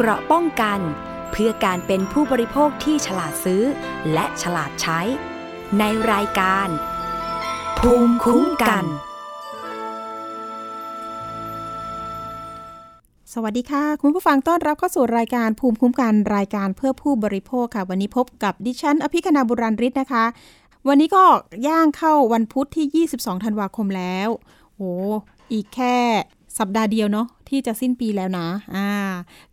[0.00, 0.80] เกราะป้องกัน
[1.30, 3.62] เพื่อการเป็นผู้บริโภคที่ฉลาดซื้อ
[4.12, 5.00] และฉลาดใช้
[5.78, 6.68] ในรายการ
[7.78, 8.84] ภูมิคุ้มกัน
[13.32, 20.24] สวัสดีค่ะ คุณผู้ฟังต้อนรับเข้าสู่รายการภูมิคุ้มกันรายการเพื่อผู้บริโภคค่ะ วันนี้พบกับดิฉัน อภิคณาบุราริศนะคะ
[20.88, 21.24] วันนี้ก็
[21.68, 24.28] ย่างเข้าวันพุธที่ 22 ธันวาคมแล้ว
[24.76, 24.92] โอ้
[25.52, 25.98] อีกแค่
[26.58, 28.88] สัปดาห์เดียวเนาะที่จะสิ้นปีแล้วนะอ่า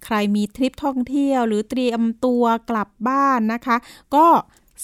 [0.06, 3.76] ใครมีทริปท่องเที่ยว หรือเตรียมตัวกลับบ้านนะคะ
[4.16, 4.26] ก็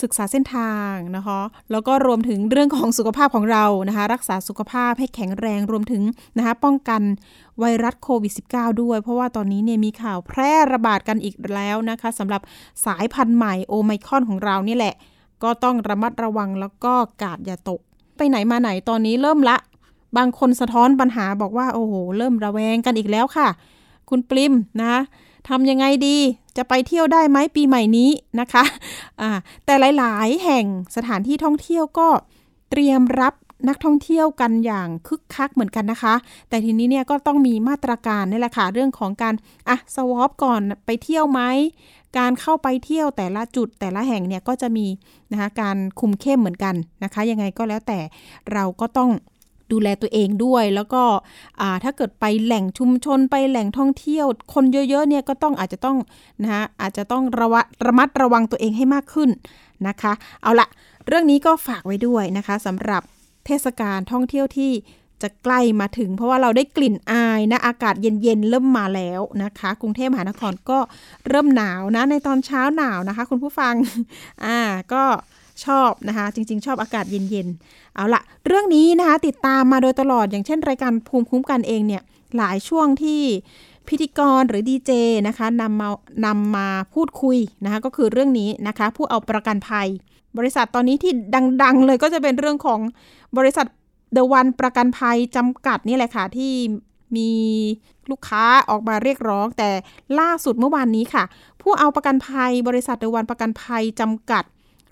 [0.02, 1.40] ศึกษาเส้นทางนะคะ
[1.72, 6.04] แล้วก็รวมถึงเรื่องของสุขภาพของเรานะคะ รักษาสุขภาพให้แข็งแรงรวมถึง
[6.38, 7.02] นะคะป้องกัน
[7.60, 12.42] ไวรัสโควิด -19 ด้วย เพราะว่าตอนนี้เนี่ยมีข่าวแพร่ระบาดกันอีกแล้วนะคะสำหรับ
[12.86, 14.96] สายพันธุ์ใหม่โอไมคอนของเรานี่แหละ
[15.44, 16.94] ก็ต้องระมัดระวังแล้วก็
[17.24, 17.80] กาดอย่าตก
[18.18, 19.58] ไปไหนมาไหนตอนนี้เริ่มละ
[20.18, 23.48] บางคนสะท้อนปัญหาบอกว่า โอ้โห เริ่มระแวงกันอีกแล้วค่ะ
[24.10, 24.96] คุณปริมนะ
[25.50, 26.18] ทำยังไงดี
[26.58, 29.32] จะไปเที่ยวได้ไหมปีใหม่นี้นะคะะ
[29.66, 32.08] แต่หลาย ๆ แห่งสถานที่ท่องเที่ยวก็
[32.70, 33.34] เตรียมรับ
[33.68, 36.14] นักท่องเที่ยวกันอย่างคึกคักเหมือนกันนะคะ
[36.50, 39.36] แต่ทีนี้เนี่ยก็ต้องมีมาตรการนี่แหละค่ะเรื่องของการ
[39.70, 41.42] อะสวอปก่อนไปเที่ยวไหม
[42.18, 44.88] การเข้าไปเที่ยวแต่ละจุดแต่ละแห่งเนี่ยก็จะมี
[45.32, 48.00] นะคะการคุมเข้มเหมือนกันนะคะ ยังไงก็แล้วแต่
[48.54, 49.10] เราก็ต้อง
[49.74, 51.04] ดูแลตัวเองด้วย แล้วก็
[51.84, 55.98] ถ้าเกิดไปแหล่งชุมชนไปแหล่งท่องเที่ยว คนเยอะๆเนี่ยก็ต้องอาจจะต้อง
[56.42, 57.56] นะคะอาจจะต้องระว
[57.86, 59.30] ระมัดระวังตัวเองให้มากขึ้น
[59.88, 60.14] นะคะ
[60.44, 60.68] เอาละ
[61.08, 63.02] เรื่องนี้ก็ฝากไว้ด้วยนะคะสำหรับ
[63.46, 64.72] เทศกาลท่องเที่ยวที่
[65.22, 70.80] จะใกล้มาถึง เพราะว่าเราได้กลิ่นอายนะอากาศเย็นๆเริ่มมาแล้วนะคะ กรุงเทพมหานครก็
[71.28, 73.74] เริ่มหนาวนะในตอนเช้าหนาวนะคะ คุณผู้ฟัง
[74.46, 74.60] อ่า
[74.94, 75.04] ก็
[75.66, 82.04] ชอบนะคะ จริง ๆ ชอบอากาศเย็นๆ เอาละเรื่องนี้นะคะ ติดตามมาโดยตลอดอย่างเช่นรายการภูมิคุ้มกันเองเนี่ย
[82.38, 83.22] หลายช่วงที่
[83.88, 84.92] พิธีกรหรือดีเจ
[85.28, 85.90] นะคะนำมา
[86.26, 89.88] นำมาพูดคุยนะคะก็คือเรื่องนี้นะคะผู้เอาประกันภัย
[90.38, 91.14] บริษัทตอนนี้ที่
[91.64, 92.80] ดัง ๆ เลยก็จะเป็นเรื่องของ
[93.38, 93.66] บริษัท
[94.14, 96.54] เดวันประกันภัยจำกัดนี่แหละค่ะที่
[97.16, 97.30] มี
[98.10, 99.70] ลูกค้าออกมาเรียกร้อง แต่
[100.20, 101.24] ล่าสุดเมื่อวานนี้ค่ะ
[101.62, 104.44] ผู้เอาประกันภัย บริษัทเดวันประกันภัยจำกัด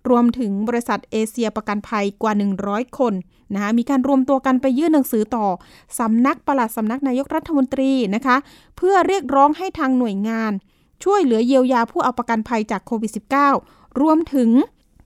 [0.10, 2.34] รวมถึงบริษัทเอเชียประกันภัยกว่า
[2.66, 3.14] 100 คน
[3.54, 5.48] นะคะมีการรวมตัวกันไปยื่นหนังสือต่อ
[6.00, 8.38] สำนักปลัดสำนักนายกรัฐมนตรีนะคะ
[8.78, 10.52] เพื่อเรียกร้องให้ทางหน่วยงาน
[11.04, 13.12] ช่วยเหลือเยียวยาผู้เอาประกันภัยจากโควิด
[13.56, 14.50] -19 รวมถึง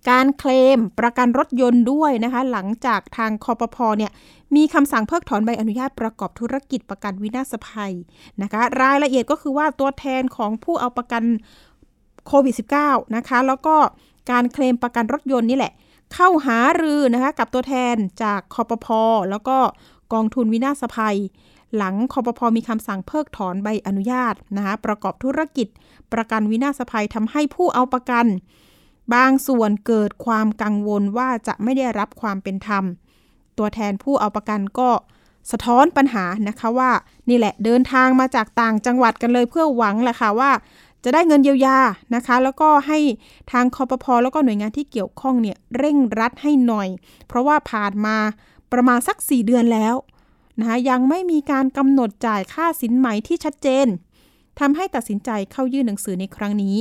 [0.10, 4.12] การเคลมประกันรถยนต์ด้วยนะคะหลังจากทางคอปพอเนี่ย
[4.56, 7.94] มีคำสั่งเพิกถอนใบอนุญาตประกอบธุรกิจประกันวินาศภัย
[8.42, 11.24] นะคะรายละเอียดก็คือว่าตัวแทนของผู้เอาประกัน
[12.28, 13.76] โควิด -19 นะคะแล้วก็
[14.32, 15.74] การเคลมประกันรถยนต์นี่แหละ
[16.14, 19.58] เข้าหารือนะคะกับตัวแทนจากคอปพอแล้วก็
[20.14, 21.18] กองทุนวินาศภัย
[21.78, 25.68] หลังคอปพอมีคำสั่งเพิกถอนใบอนุญาตนะคะประกอบธุรกิจ
[26.14, 28.26] ประกันวินาศภัยทำให้ผู้เอาประกัน
[29.14, 32.84] บางส่วนเกิดความกังวลว่าจะไม่ได้รับความเป็นธรรม
[33.58, 34.90] ตัวแทนผู้เอาประกันก็
[35.52, 36.92] สะท้อนปัญหานะคะว่า
[37.30, 40.52] นี่แหละเดินทางมาจากต่างจังหวัดกันเลยเพื่อหวังแหละค่ะว่า
[41.04, 41.78] จะได้เงินเยียวยา
[42.16, 43.00] นะคะ แล้วก็ให้
[43.52, 46.88] ทางคอปพอแล้วก็หน่วยงานที่เกี่ยวข้องเนี่ยเร่งรัดให้หน่อย
[47.28, 48.18] เพราะว่าผ่านมา
[48.72, 49.96] ประมาณสัก 4 เดือนแล้ว
[50.60, 53.88] นะคะยังไม่มีการกำหนดจ่ายค่าสินไหมที่ชัดเจน
[54.60, 56.78] ทำให้ตัดสินใจเข้ายื่นหนังสือในครั้งนี้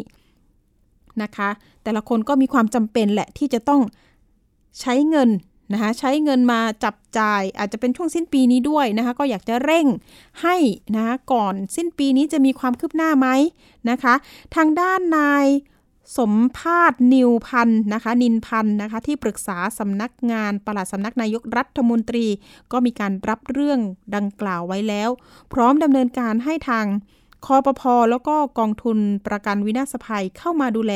[1.22, 1.48] นะคะ
[1.82, 3.80] แต่ละคนก็มีความจำเป็นแหละที่จะต้อง
[4.80, 5.28] ใช้เงิน
[5.72, 9.86] นะคะใช้เงินมาจับจ่าย อาจจะเป็นช่วงสิ้นปีนี้ด้วยนะคะก็อยากจะเร่ง
[10.42, 10.56] ให้
[10.96, 13.28] นะคะก่อนสิ้นปีนี้จะมีความคืบหน้าไหม
[13.90, 14.14] นะคะ
[14.54, 15.46] ทางด้านนาย
[16.18, 22.26] สมภาษนิวพันธ์นะคะ นินพันธ์นะคะ ที่ปรึกษาสำนักงานปลัดสำนักนายกรัฐมนตรี
[22.72, 23.78] ก็มีการรับเรื่อง
[24.16, 25.10] ดังกล่าวไว้แล้ว
[25.52, 26.86] พร้อมดำเนินการให้ทาง
[27.46, 30.94] คอปพอแล้วก็กองทุนประกันวินาศภัยเข้ามาดูแล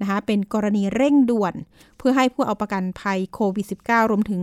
[0.00, 1.54] นะคะเป็นกรณีเร่งด่วน
[2.02, 4.42] พื่อให้ผู้เอาประกันภัยโควิด -19 รวมถึง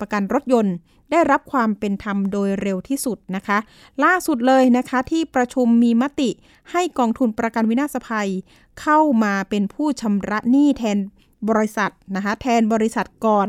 [0.00, 0.74] ประกันรถยนต์
[1.10, 3.58] ได้รับความเป็นธรรมโดยเร็วที่สุดนะคะ
[4.04, 6.30] ล่าสุดเลยนะคะที่ประชุมมีมติ
[6.72, 8.30] ให้กองทุนประกันวินาศภัย
[8.80, 10.98] เข้ามาเป็นผู้ชำระหนี้แทน
[11.48, 13.48] บริษัทนะคะแทนบริษัทก่อน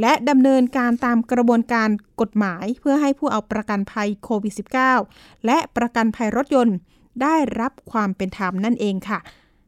[0.00, 1.88] และดำเนินการตามกระบวนการ
[2.20, 4.54] กฎหมายเพื่อให้ผู้เอาประกันภัยโควิด
[4.98, 6.76] -19 และประกันภัยรถยนต์
[7.22, 9.18] ได้รับความเป็นธรรมนั่นเองค่ะ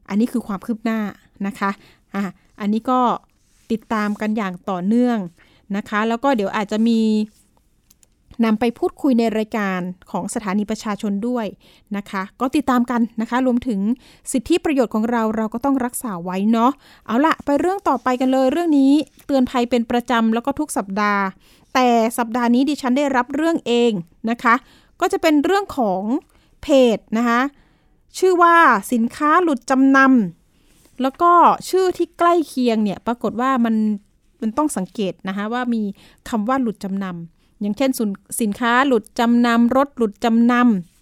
[0.09, 0.99] อันนี้คือความคืบหน้า
[1.47, 1.69] นะคะ
[2.15, 2.23] อะ
[2.59, 2.99] อันนี้ก็
[3.71, 5.17] ติดตามกันอย่างต่อเนื่อง
[5.77, 7.01] นะคะ แล้วก็เดี๋ยวอาจจะมี
[8.45, 9.79] นำไปพูดคุยในรายการ
[10.11, 11.45] ของสถานีประชาชนด้วย
[11.97, 13.79] นะคะ ก็ติดตามกันนะคะ รวมถึง
[14.31, 16.71] สิทธิประโยชน์ของเราเราก็ต้องรักษาไว้เนาะ
[17.05, 18.93] เอาละไปเรื่องต่อไปกันเลย เรื่องนี้
[19.25, 21.23] เตือนภัยเป็นประจำแล้วก็ทุกสัปดาห์
[21.73, 21.87] แต่
[22.17, 23.91] สัปดาห์นี้ดิฉันได้รับเรื่องเอง
[24.29, 24.55] นะคะ
[25.01, 26.01] ก็จะเป็นเรื่องของ
[26.61, 27.41] เพจนะคะ
[28.17, 28.55] ชื่อว่า
[28.93, 30.46] สินค้าหลุดจำนำ
[31.01, 31.31] แล้วก็
[31.69, 33.75] ชื่อที่ใกล้เคียงเนี่ยปรากฏว่ามัน
[34.41, 35.81] มันต้องสังเกตนะคะว่ามี
[36.29, 37.91] คำว่าหลุดจำนำอย่างเช่น
[38.41, 40.53] สินค้าหลุดจำนำรถหลุดจำน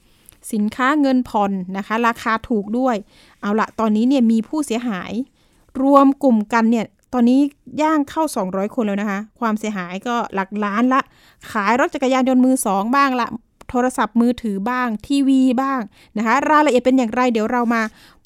[0.02, 2.96] ำสินค้าเงินผ่อนนะคะ ราคาถูกด้วย
[3.42, 5.12] เอาละตอนนี้เนี่ยมีผู้เสียหาย
[5.82, 7.40] รวมกลุ่มกันเนี่ยตอนนี้
[7.82, 11.02] ย่างเข้า 200 คนแล้วนะคะ ความเสียหายก็หลักล้านละ
[11.52, 13.28] ขายรถจักรยานยนต์มือสองบ้างละ
[13.70, 15.80] โทรศัพท์มือถือบ้าง ทีวีบ้าง
[16.18, 17.82] นะคะ รายละเอียดเป็นอย่างไรเดี๋ยวเรามา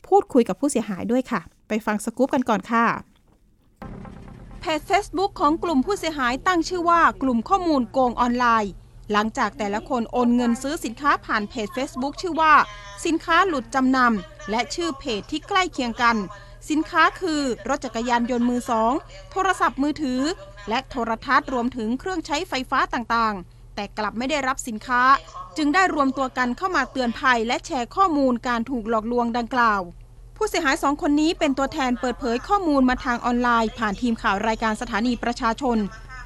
[0.08, 2.86] พูดคุยกับผู้เสียหายด้วยค่ะ ไปฟังสกู๊ปกันก่อนค่ะ
[4.60, 8.72] เพจ Facebook ของกลุ่มผู้เสียหายตั้งชื่อว่ากลุ่มข้อมูลโกงออนไลน์
[9.12, 12.54] หลังจากแต่ละคนโอนเงินซื้อสินค้าผ่านเพจ Facebook ชื่อว่า
[13.06, 16.18] สินค้าหลุดจำนำและชื่อเพจที่ใกล้เคียงกัน
[16.70, 18.94] สินค้าคือรถจักรยานยนต์มือสอง
[19.32, 20.22] โทรศัพท์มือถือ
[20.70, 25.02] และโทรทัศน์รวมถึงเครื่องใช้ไฟฟ้าต่างๆ แต่กลับไม่ได้รับสินค้า
[25.58, 29.82] จึงได้รวมตัวกันเข้ามาเตือนภัย และแชร์ข้อมูลการถูกหลอกลวงดังกล่าว
[30.42, 35.78] ผู้เสียหายสองคนนี้เป็นตัวแทนเปิดเผยข้อมูลมาทางออนไลน์ ผ่านทีมข่าวรายการสถานีประชาชน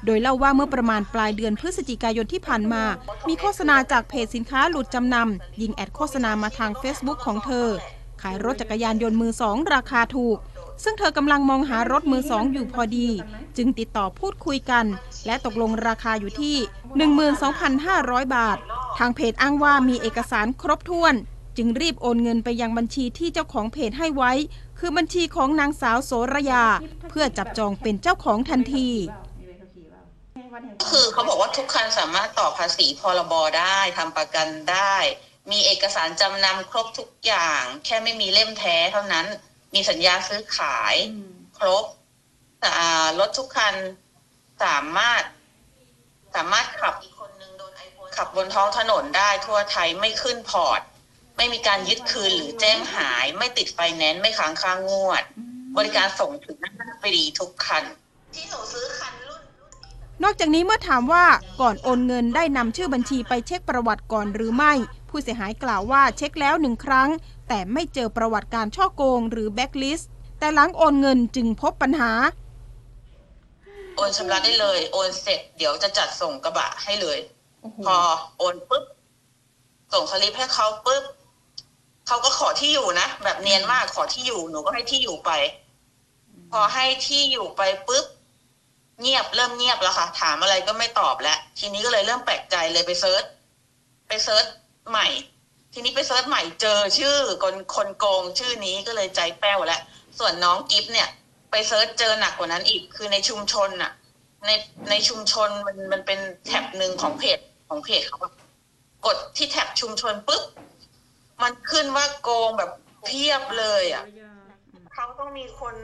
[0.04, 2.82] โดยเล่าว่าเมื่อประมาณปลายเดือนพฤศจิกายนที่ผ่านมา
[3.28, 7.68] มีโฆษณาจากเพจสินค้าหลุดจำนำยิงแอดโฆษณามาทาง Facebook ของเธอ
[8.22, 10.38] ขายรถจักรยานยนต์มือสองราคาถูก
[10.84, 13.08] ซึ่งเธอกำลังมองหารถมือสองอยู่พอดี
[13.56, 14.84] จึงติดต่อพูดคุยกัน
[15.26, 16.56] และตกลงราคาอยู่ที่
[17.46, 18.58] 12,500 บาท
[18.98, 21.14] ทางเพจอ้างว่ามีเอกสารครบถ้วน
[21.56, 24.32] จึงรีบโอนเงินไปยังบัญชีที่เจ้าของเพจให้ไว้
[24.78, 26.64] คือบัญชีของนางสาวโสระยา
[27.08, 28.90] เพื่อจับจองเป็นเจ้าของทันที
[30.88, 34.96] คือเขาบอกว่าทุกคันสามารถต่อภาษีพรบได้ทำประกันได้
[35.50, 39.26] มีเอกสารจำนำครบทุกอย่าง แค่ไม่มีเล่มแท้เท่านั้น
[39.74, 40.94] มีสัญญาซื้อขาย
[41.58, 41.84] ครบ
[43.18, 43.74] รถทุกคัน
[44.64, 45.22] สามารถ
[46.34, 46.94] สามารถขับ
[48.16, 50.80] ขับบนท้องถนนได้ทั่วไทยไม่ขึ้นพอร์ต
[51.36, 55.22] ไม่มีการยึดคืนหรือแจ้งหาย ไม่ติดไฟแนนซ์ไม่ค้างค่างวด
[55.76, 57.84] บริการส่งถึงหน้าฟรีทุกคัน
[58.34, 59.42] ที่หนูซื้อคันรุ่น
[60.22, 61.24] นอกจากนี้เมื่อถามว่า
[61.60, 64.72] ก่อนโอนเงินได้นำชื่อบัญชีไปเช็คประวัติก่อนหรือไม่
[65.10, 67.08] ผู้เสียหายกล่าวว่าเช็คแล้วหนึ่งครั้ง
[67.48, 72.12] แต่ไม่เจอประวัติการฉ้อโกงหรือแบล็กลิสต์แต่หลังโอนเงินจึงพบปัญหา
[73.96, 77.18] โอนชำระได้เลย โอนเสร็จเดี๋ยวจะจัดส่งกระบะให้เลย
[77.86, 77.96] พอ
[78.38, 78.84] โอนปุ๊บ
[79.92, 81.04] ส่งสลิปให้เขาปุ๊บ
[82.06, 85.30] เขาก็ขอที่อยู่นะแบบเนียนมากขอที่อยู่หนูก็ให้ที่อยู่ไป
[86.52, 88.06] พอให้ที่อยู่ไปปุ๊บ
[89.00, 93.24] เงียบเริ่มเงียบแล้วค่ะ ถามอะไรก็ไม่ตอบแล้วทีนี้ก็เลยเริ่มแปลกใจเลยไป search
[94.08, 94.46] ไป search
[94.90, 95.06] ใหม่
[95.72, 99.80] ทีนี้ไป search ใหม่เจอชื่อคนคนโกงชื่อนี้ก็เลยใจแป้วแล้ว
[100.18, 101.08] ส่วนน้องกิฟเนี่ย
[101.50, 103.92] ไป search เจอหนักกว่านั้นอีกคือในชุมชนน่ะ
[104.46, 104.50] ใน
[104.90, 108.18] ในชุมชนมันมันเป็นแท็บหนึ่งของเพจของเพจเขา
[109.06, 110.42] กดที่แท็บชุมชนปุ๊บ
[111.42, 112.70] มันขึ้นว่าโกงแบบ
[113.04, 114.04] เพียบเลยอะ
[114.94, 115.74] เขาต้องมีคน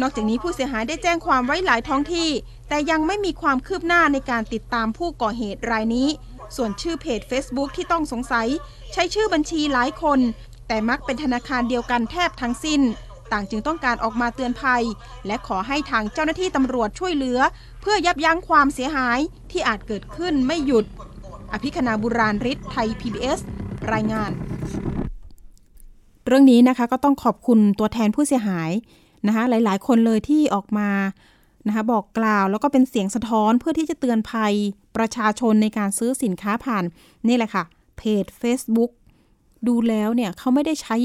[0.00, 2.30] นอกจากนี้ผู้เสียหายได้แจ้งความไว้หลายท้องที่
[2.68, 6.08] แต่ยังไม่มีความคืบหน้าในการติดตามผู้ก่อเหตุรายนี้
[6.56, 8.48] ส่วนชื่อเพจ Facebook ที่ต้องสงสัย
[8.92, 10.18] ใช้ชื่อบัญชีหลายคน
[10.68, 12.80] แต่มักเป็นธนาคารเดียวกันแทบทั้งสิ้น
[13.32, 14.82] ต่างจึงต้องการออกมาเตือนภัย
[15.26, 17.38] และขอให้ทางเจ้าหน้าที่ตำรวจช่วยเหลือ
[17.80, 19.18] เพื่อยับยั้งความเสียหาย
[19.50, 20.84] ที่อาจเกิดขึ้นไม่หยุด
[21.52, 23.40] อภิคณาบุราริศไทย PBS
[23.94, 24.30] รายงาน
[26.26, 28.70] เรื่องนี้นะคะก็ต้องขอบคุณตัวแทนผู้เสียหาย
[29.26, 30.90] นะคะหลายๆ คนเลยที่ออกมา
[31.66, 34.54] นะคะบอกกล่าวแล้วก็เป็นเสียงสะท้อนเพื่อที่จะเตือนภัย
[34.96, 36.84] ประชาชนในการซื้อสินค้าผ่าน
[37.28, 37.64] นี่แหละค่ะ
[37.96, 38.90] เพจ Facebook
[39.68, 40.96] ดูแล้วเนี่ยเขาไม่ได้ใช้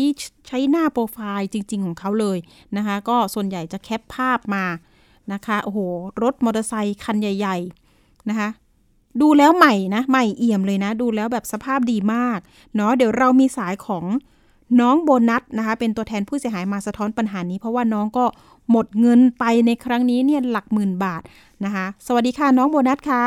[0.48, 2.38] ใช้หน้าโปรไฟล์จริง ๆ ของเขาเลย
[2.78, 4.66] นะคะ ก็ส่วนใหญ่จะแคปภาพมา
[5.34, 5.80] นะคะโอ้โห
[6.24, 7.58] รถมอเตอร์ไซค์คันใหญ่
[7.94, 8.50] ๆนะคะ
[9.22, 12.40] ดูแล้วใหม่นะใหม่เอี่ยมเลยนะ ดูแล้วแบบสภาพดีมาก
[12.76, 14.06] เนาะเดี๋ยวเรามีสายของ
[14.80, 18.26] น้องโบนัสนะคะ เป็นตัวแทนผู้เสียหายมาสะท้อนปัญหานี้ เพราะว่าน้องก็
[18.72, 21.22] หมดเงินไปในครั้งนี้เนี่ยหลักหมื่นบาท
[21.66, 23.24] นะคะ สวัสดีค่ะน้องโบนัสค่ะ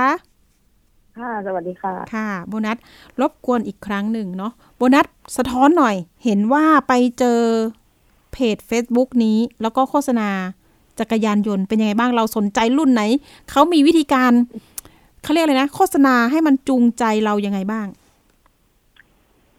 [1.19, 2.77] ค่ะสวัสดีค่ะ ค่ะ โบนัส
[3.21, 7.41] รบกวนอีกครั้งหนึ่งเนาะโบนัสสะท้อนหน่อย เห็นว่าไปเจอ
[8.33, 10.29] เพจ Facebook นี้ แล้วก็โฆษณา
[10.99, 13.03] จักรยานยนต์เป็นยังไงบ้างเราสนใจรุ่นไหน
[13.51, 14.33] เขามีวิธีการ
[15.25, 17.87] เขาเรียกอะไรนะ โฆษณาให้มันจูงใจเรายังไงบ้าง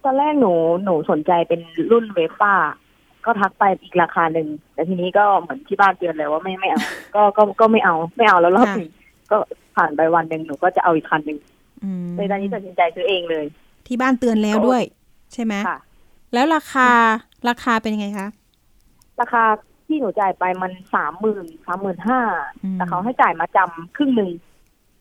[0.03, 0.53] ตอนแรกหนู
[0.83, 1.59] หนูสนใจเป็น
[1.91, 2.53] รุ่นเวฟ้า
[3.25, 6.81] ก็ทักไปอีกราคาหนึ่งแต่ทีนี้ก็เหมือนที่บ้านเตือนเลยว่าไม่ไม่เอา
[7.15, 8.89] ก็ก็ก็ไม่เอาไม่เอาแล้วรอบนึง
[9.31, 9.37] ก็
[9.75, 11.39] ผ่านไปวันหนึ่งหนูก็จะเอาอีกคันหนึ่ง
[12.15, 13.45] เลยตอนนี้ตัดสินใจซื้อเองเลย
[13.87, 14.83] ที่บ้านเตือนแล้วด้วย
[15.33, 15.79] ใช่ไหมค่ะ
[16.33, 16.89] แล้วราคา
[17.49, 18.27] ราคาเป็นยังไงคะ
[19.21, 19.43] ราคา
[19.87, 22.19] ที่หนูจ่ายไปมันสามหมื่นสามหมื่นห้า
[22.73, 24.31] แต่เขาให้จ่ายมาจำครึ่งหนึ่ง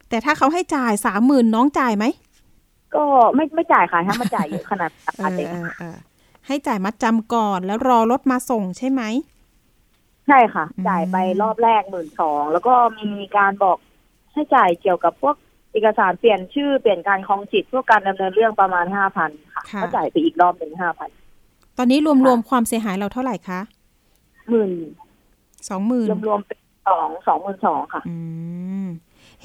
[0.09, 2.05] แต่ถ้าเขาให้จ่ายสามหมื่นน้องจ่ายไหม
[2.95, 5.47] ก็ไม่ไม่จ่ายค่ะถ้ามาจ่ายเยอะขนาดราคาเด็ก
[6.47, 9.03] ให้จ่ายมัดจำก่อนแล้วรอรถมาส่งใช่ไหม
[10.27, 13.79] ใช่ค่ะอืมจ่ายไปรอบแรกหมื่นสองแล้วก็มีการบอก
[14.33, 15.37] ให้จ่ายเกี่ยวกับพวก
[15.73, 21.11] เอกสารเปลี่ยนชื่อเปลี่ยนการคลองจิตพวกการดำเนินเรื่องประมาณห้าพันค่ะค่ะก็จ่ายไปอีกรอบหนึ่งห้าพัน
[21.79, 23.61] ตอนนี้รวมๆความเสียหายเราเท่าไหร่คะ
[24.51, 24.71] หมื่น
[25.69, 26.59] สองหมื่นรวมๆเป็น
[26.89, 28.17] สองสองหมื่นสองค่ะ อื
[28.84, 28.84] ม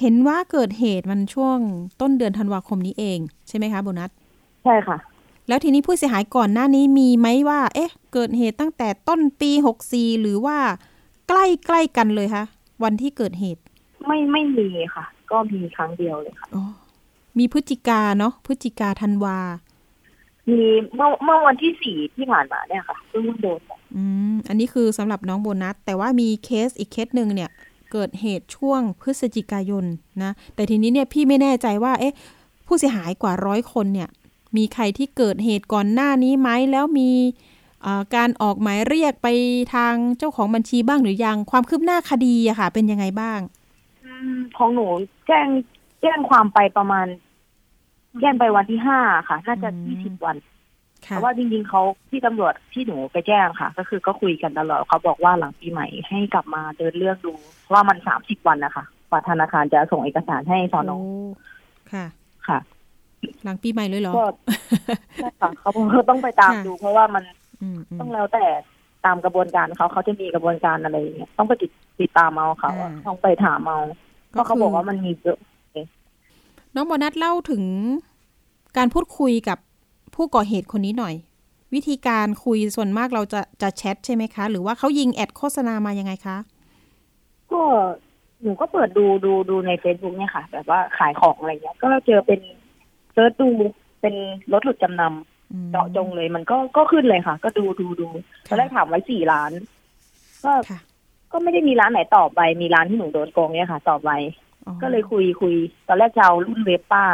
[0.00, 1.58] เห็นว่าเกิดเหตุมันช่วง
[2.00, 4.10] ต้นเดือนธันวาคมนี้เองใช่ไหมคะโบนัส
[4.64, 4.96] ใช่ค่ะ
[5.48, 10.58] แล้วทีนี้ผู้เสียหายก่อนหน้านี้มีไหมว่า เอ๊ะ เกิดเหตุตั้งแต่ต้นปีหกสี่หรือว่า
[11.28, 12.44] ใกล้ใกล้ๆกันเลยคะ
[12.84, 13.62] วันที่เกิดเหตุ
[14.06, 16.64] ไม่ไม่มีค่ะ ก็มีครั้งเดียวเลยค่ะอ๋อ
[17.38, 19.38] มีพฤศจิกาเนาะพฤศจิกาธันวา
[20.48, 20.60] มี
[20.96, 23.60] เมื่อเมื่อวันที่สี่ที่ผ่านมาเนี่ยค่ะเพิ่งโดน
[23.96, 27.50] อืมอันนี้คือสำหรับน้องโบนัส แต่ว่ามีเคสอีกเคสหนึ่งเนี่ย
[27.92, 29.84] เกิดเหตุช่วงพฤศจิกายน
[30.22, 32.14] นะ แต่ทีนี้เนี่ยพี่ไม่แน่ใจว่า เอ๊ะ
[32.66, 34.08] ผู้เสียหายกว่าร้อยคนเนี่ย
[34.56, 37.10] มีใครที่เกิดเหตุก่อนหน้านี้ไหม แล้วมี
[38.16, 39.28] การออกหมายเรียกไป
[39.74, 43.40] ทางเจ้าของบัญชีบ้างหรือยัง ความคืบหน้าคดีอะค่ะ เป็นยังไงบ้าง
[44.56, 44.86] ของหนู
[45.26, 45.46] แจ้ง
[46.00, 47.06] แจ้งความไปประมาณ
[48.20, 50.36] แจ้งไปวันที่ห้าค่ะ น่าจะยี่สิบวัน
[51.06, 57.32] ค่ะแต่ว่าจริงๆเขาที่ตำรวจที่หนูไปแจ้งค่ะ ก็คือก็คุยกันตลอดเขาบอกว่าหลังปีใหม่ให้กลับมาเดินเรื่องดู
[57.72, 62.04] ว่ามันสามสิบวันนะคะกว่าธนาคารจะส่งเอกสารให้สอนอโค่ะ
[62.48, 62.58] ค่ะ
[63.44, 64.24] หลังปีใหม่เลยเหรอก็
[65.16, 67.24] ใช่ค่ะเขาบอกว่าต้องไปตามค่ะดูเพราะว่ามัน
[67.62, 68.46] อืมอืมต้องแล้วแต่
[69.04, 73.78] ตามกระบวนการเขาเขาจะมีกระบวนการอะไรอย่างเงี้ยต้องไปติดติดตามเอาเขาอ่าต้องไปถามเอา
[74.30, 75.38] เพราะเขาบอกว่ามันมีเยอะ
[76.74, 77.64] น้องโบนัสเล่าถึง
[78.76, 79.58] การพูดคุยกับ
[80.14, 81.14] ผู้ก่อเหตุคนนี้หน่อย
[81.74, 86.36] วิธีการคุยส่วนมากเราจะจะแชทใช่ไหมคะ หรือว่าเขายิง ad โฆษณามายังไงคะ
[87.52, 87.62] ก็
[88.42, 92.40] หนูก็เปิดดูดูดูในเฟซบุ๊กเนี่ยค่ะ แบบว่าขายของอะไรเงี้ย ก็เจอเป็น
[93.12, 93.48] เซิร์ชดู
[94.00, 94.14] เป็น
[94.52, 98.08] รถหลุดจำนำอืมเจาะจงเลยมันก็ก็ขึ้นเลยค่ะ ก็ดูดูดู
[98.46, 99.52] ตอนแรกถามไว้สี่ล้าน
[100.44, 100.80] ก็ค่ะ
[101.32, 104.10] ก็ไม่ได้มีร้านไหนตอบไปมีร้านที่หนูโดนโกงเนี่ยค่ะ ตอบไป
[104.66, 105.54] อ๋อก็เลยคุยคุย
[105.88, 107.04] ตอนแรกจะเอารุ่นเวฟป้า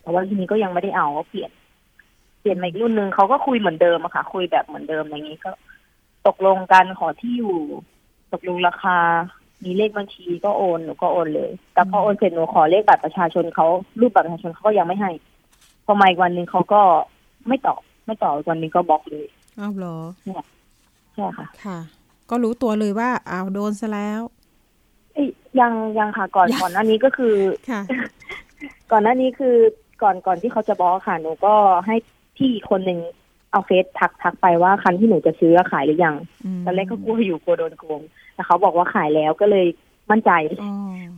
[0.00, 5.50] แต่ว่าทีนี้ก็ยังไม่ได้เอาก็เปลี่ยนเปลี่ยนมาอีกรุ่นหนึ่งเขาก็คุยเหมือนเดิมอะค่ะ คุยแบบเหมือนเดิมอย่างนี้ก็
[6.26, 7.56] ตกลงกันขอที่อยู่
[8.32, 8.98] ตกลงราคา
[9.64, 13.66] มีเลขบัญชีก็โอนหนูก็โอนเลย แต่พอโอนเสร็จหนูขอเลขบัตรประชาชนเขา
[14.00, 15.10] รูปบัตรประชาชนเขาก็ยังไม่ให้
[15.84, 16.82] พอมาอีกวันหนึ่งเขาก็
[17.48, 19.26] ไม่ตอบไม่ตอบอีกวันหนึ่งก็บล็อกเลย
[19.58, 19.96] อ้าวเหรอ
[21.14, 21.78] ใช่ค่ะ ค่ะ
[22.30, 24.20] ก็รู้ตัวเลยว่าอ้าวโดนซะแล้ว
[25.14, 25.28] เอ้ย
[25.60, 27.36] ยังยังค่ะก่อนยังก่อนหน้านี้ก็คือ
[27.70, 27.80] ค่ะ
[28.92, 29.56] ก่อนหน้านี้คือ
[30.02, 31.54] ก่อนก่อนที่เขาจะบล็อกค่ะ หนูก็
[31.86, 31.96] ให้
[32.36, 32.98] พี่อีกคนหนึ่ง
[33.50, 36.14] เอาเฟซทักทักไปว่าคันที่หนูจะซื้อขายหรือยัง
[36.60, 38.00] มตอนแรกก็กลัวอยู่กลัวโดนโกง
[38.34, 39.66] แต่เขาบอกว่าขายแล้วก็เลย
[40.10, 40.30] มั่นใจ
[40.62, 40.72] อ๋อ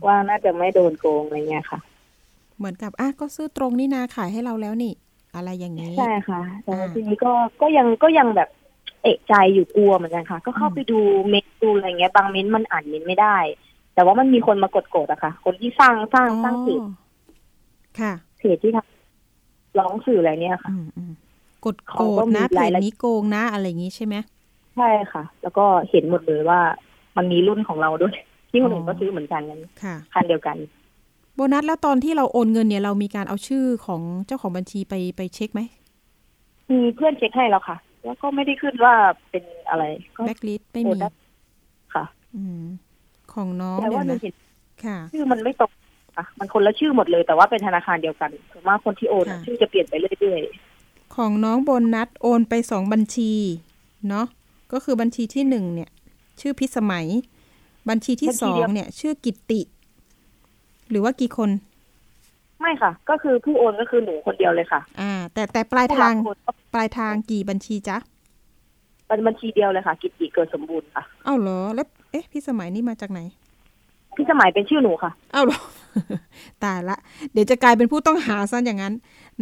[0.05, 1.79] ว่าน่าจะไม่โดนโกงอะไรเงี้ยค่ะ
[2.57, 4.93] เหมือนกับอะก็ซื้อตรงนี่นาขายให้เราแล้วนี่
[5.35, 7.31] อะไรอย่างนี้ใช่ค่ะแต่ว่าอ่าทีนี้ก็
[7.61, 8.49] ก็ยังก็ยังแบบ
[9.03, 13.37] เอะใจอยู่กลัวเหมือนกันค่ะ ก็เข้าอืมไปดูเมนต์ดูอะไรเงี้ยบางเมนต์มันอ่านเมนต์ไม่ได้
[13.93, 16.89] แต่ว่ามันมีคนมากดกดอะค่ะ คนที่สร้างสร้างสร้างเพจอ๋อ
[17.99, 18.96] ค่ะเพจที่ทำ
[19.79, 21.11] ร้องสื่ออะไรเนี่ยค่ะอืมอืม
[21.65, 24.15] กดเขาโกก็ดมีนะเพรายจละนี้โกงนะอะไรอย่างนี้ใช่ไหม
[24.77, 26.59] ใช่ค่ะ แล้วก็เห็นหมดเลยว่า
[27.17, 28.15] มันมีรุ่นของเราด้วย
[28.49, 30.57] ที่คนอื่นอ๋อก็ซื้อเหมือนกันกันค่ะคันเดียวกัน
[31.35, 35.61] โบนัสแล้วตอนที่เราโอนเงินเนี่ยเรามีการเอาชื่อของเจ้าของบัญชีไปไปเช็คไหม
[36.69, 38.93] มีเพื่อนเช็คให้แล้วค่ะ แล้วก็ไม่ได้ขึ้นว่า
[39.29, 39.83] เป็นอะไร
[40.17, 41.09] ก็แบ็กลิสไม่โอมีนได้
[41.95, 42.05] ค่ะ
[42.35, 42.63] อืม
[43.33, 44.35] ของน้องแต่เดี๋ยว่าวหนูนะเห็น
[44.85, 45.71] ค่ะชื่อมันไม่ตรง
[46.17, 50.41] ค่ะมันคนละชื่อหมดเลยแต่ว่าเป็นธนาคารเดียวกันส่วนมากคนที่โอนอะค่ะชื่อจะเปลี่ยนไปเรื่อย
[51.15, 53.31] ของน้องโบนัสโอนไปสองบัญชี
[54.09, 54.25] เนาะ
[54.73, 55.89] ก็คือบัญชีที่หนึ่งเนี่ย
[56.41, 57.07] ชื่อพิสมัย
[57.89, 59.61] บัญชีที่สองเนี่ย ชื่อกิตติ
[60.89, 67.97] หรือว่ากี่คนๆไม่ค่ะ ก็คือผู้โอนก็คือหนูคนเดียวเลยค่ะ อ่า แต่แต่ปลายทางผู้รับโอนก็ปลายทางกี่บัญชีจ๊ะ
[69.07, 73.19] เป็นบัญชีเดียวเลยค่ะ กิจจิเกิดสมบูรณ์ค่ะ เอ้าเหรอแล้วเอ๊ะพิสมัยนี่มาจากไหน
[74.17, 75.59] พี่สมัยเป็นชื่อหนูค่ะเอ้าหรอ
[76.63, 76.97] ตายละ
[77.31, 78.93] เดี๋ยวจะกลายเป็นผู้ต้องหาซะอย่างนั้น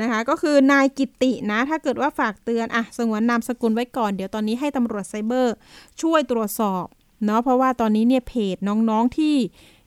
[0.02, 5.56] นะคะ ก็คือนายกิตินะ ถ้าเกิดว่าฝากเตือนอะสงวนนามสกุลไว้ก่อน เดี๋ยวตอนนี้ให้ตำรวจไซเบอร์
[6.02, 6.86] ช่วยตรวจสอบ
[7.26, 9.36] เนาะเพราะว่าตอนนี้เนี่ยเพจน้องๆที่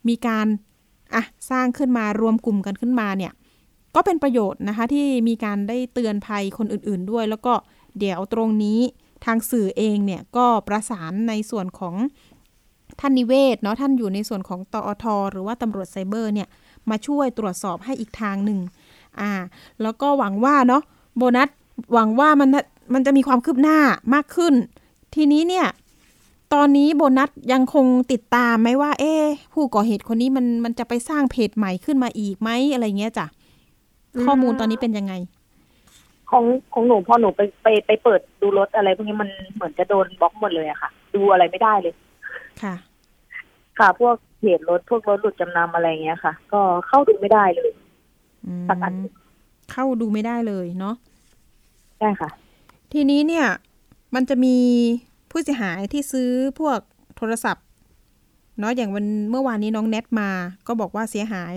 [0.09, 0.47] มีการ
[1.14, 3.33] อะสร้างขึ้นมารวมกลุ่มกันขึ้นมาเนี่ย
[3.95, 7.54] ก็เป็นประโยชน์นะคะที่มีการได้เตือนภัยคนอื่นๆด้วย แล้วก็
[7.99, 8.80] เดี๋ยวตรงนี้
[9.25, 11.95] ทางสื่อเองเนี่ยก็ประสานในส่วนของ
[13.00, 16.49] ท่านนิเวศเนาะท่านอยู่ในส่วนของตอทหรือว่าตำรวจไซเบอร์เนี่ย
[16.90, 18.59] มาช่วยตรวจสอบให้อีกทางหนึ่ง
[19.21, 19.33] อ่า
[19.83, 20.83] แล้วก็หวังว่าเนาะ
[21.17, 21.49] โบนัส
[21.93, 22.49] หวังว่ามัน
[22.95, 23.78] มันจะมีความคืบหน้า
[24.14, 24.55] มากขึ้น
[25.14, 25.67] ทีนี้เนี่ย
[26.55, 29.25] ตอนนี้โบนัสยังคงติดตามไหมว่า เอ๊ะ
[29.55, 33.26] ผู้ก่อเหตุคนนี้มันมันจะไปสร้างเพจใหม่ขึ้นมาอีกไหมอะไรเงี้ยจ้ะ
[34.25, 35.14] ข้อมูลตอนนี้เป็นยังไง
[36.31, 41.95] ของของหนูพอหนูไปไปไปเปิดดูรถอะไรพวกนี้มันเหมือนจะโดนบล็อกหมดเลยอะค่ะ ดูอะไรไม่ได้เลย
[42.62, 42.75] ค่ะ
[43.79, 47.71] ค่ะ พวกเพจรถพวกรถหลุดจำนำอะไรเงี้ยค่ะ ก็เข้าดูไม่ได้เลย
[48.47, 48.95] อืมสักอัน
[49.73, 50.95] เข้าดูไม่ได้เลยเนาะ
[51.99, 52.31] ใช่ค่ะ
[52.93, 53.47] ทีนี้เนี่ย
[54.15, 54.57] มันจะมี
[55.31, 56.79] ผู้เสียหายที่ซื้อพวก
[57.17, 57.65] โทรศัพท์
[58.59, 60.31] เนาะอย่างวันเมื่อวานนี้น้องเน็ตมา
[60.67, 61.57] ก็บอกว่าเสียหาย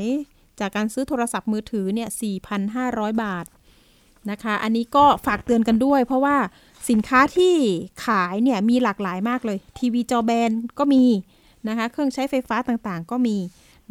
[0.60, 2.10] จากการซื้อโทรศัพท์มือถือเนี่ย
[2.66, 3.46] 4,500 บาท
[4.32, 6.36] นะคะ อันนี้ก็ฝากเตือนกันด้วย เพราะว่า
[6.90, 7.54] สินค้าที่
[8.06, 11.04] ขายเนี่ยมีหลากหลายมากเลย ทีวีจอแบนก็มี
[11.68, 13.38] นะคะ เครื่องใช้ไฟฟ้าต่างๆ ก็มี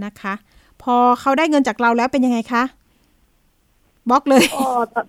[0.05, 0.35] นะคะ
[0.83, 2.63] พอเขาได้เงินจากเราแล้วเป็นยังไงคะ
[4.11, 5.07] บล็อกเลยก็ตอน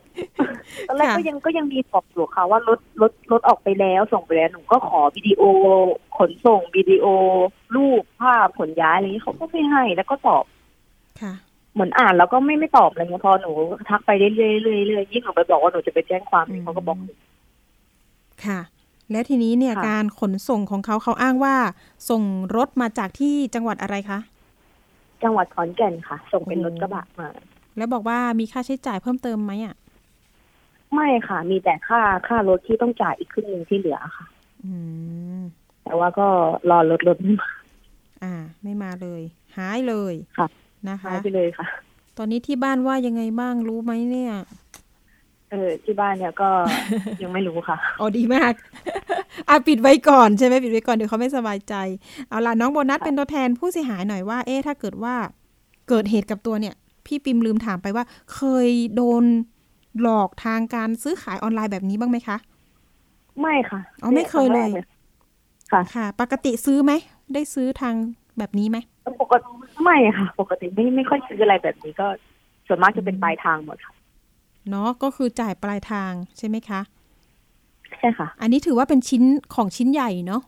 [0.87, 5.41] ตอนแรกค่ะก็ยังก็ยังมีบอกอยู่ค่ะว่ารถรถรถออกไปแล้วส่งไปแล้วหนูก็ขอวิดีโอ
[6.17, 7.05] ขนส่งวิดีโอ
[7.75, 10.43] รูปภาพขนย้ายอะไรอย่างนี้เขาก็ไม่ให้แล้วก็ตอบ
[11.21, 11.33] ค่ะ
[11.73, 13.51] เหมือนอ่านแล้วก็ไม่ไม่ตอบอะไรเงี้ยพอหนู
[13.89, 17.13] ทักไปเรื่อยๆเรื่อยๆเรื่อยๆยิ่งหนูไปบอกว่าหนูจะไปแจ้งความอืมเขาก็บอกหนู
[18.45, 18.59] ค่ะ
[19.11, 21.55] และทีนี้เนี่ยค่ะการขนส่งของเขาเขาอ้างว่า
[22.09, 22.23] ส่ง
[22.55, 24.19] รถมาจากที่จังหวัดอะไรคะ
[25.23, 27.27] จังหวัดขอนแก่นค่ะ ส่งเป็นรถกระบะมา
[27.77, 29.75] แล้วบอกว่ามีค่าใช้จ่ายเพิ่มเติมไหมอะ
[30.93, 34.25] ไม่ค่ะ มีแต่ค่าค่ารถที่ต้องจ่ายอีกครึ่งหนึ่งที่เหลือค่ะ
[34.65, 34.73] อื
[35.39, 35.41] ม
[35.83, 36.27] แต่ว่าก็
[36.69, 37.49] รอรถรถไม่มา
[38.23, 39.21] อ่า ไม่มาเลย
[39.57, 40.47] หายเลย ค่ะ
[40.89, 41.67] นะคะ หายไปเลยค่ะ
[42.17, 44.33] ตอนนี้ที่บ้านว่ายังไงบ้างรู้ไหมเนี่ย
[45.51, 46.49] เออที่บ้านเนี่ยก็
[47.21, 48.53] ยังไม่รู้ค่ะอ๋อดีมาก
[49.49, 51.75] อะปิดไว้ก่อนใช่ไหมปิดไว้ก่อนเดี๋ยวเขาไม่สบายใจ
[52.29, 55.15] เอาล่ะน้องโบนัสเป็นตัวแทนผู้เสียหายหน่อยว่า เอ๊ะถ้าเกิดว่า
[55.89, 59.23] เกิดเหตุกับตัวเนี่ย พี่ปิมลืมถามไปว่า เคยโดน
[60.01, 62.37] หลอกทางการซื้อขายออนไลน์แบบนี้บ้างไหมคะ
[63.41, 64.87] ไม่ค่ะอ๋อไม่เคยเลยครั้งแรก
[65.71, 66.91] ค่ะค่ะ ปกติซื้อไหม
[67.33, 67.95] ได้ซื้อทาง
[68.37, 68.77] แบบนี้ไหม
[69.21, 69.49] ปกติ
[69.83, 72.07] ไม่ค่ะ ปกติไม่ไม่ค่อยซื้ออะไรแบบนี้ก็
[72.67, 73.93] ส่วนมากจะเป็นปลายทางหมดค่ะ
[74.69, 76.81] เนาะก็คือจ่ายปลายทางใช่ไหมคะ
[77.97, 79.23] ใช่ค่ะ อันนี้ถือว่าเป็นชิ้น
[79.55, 80.41] ของชิ้นใหญ่เนาะ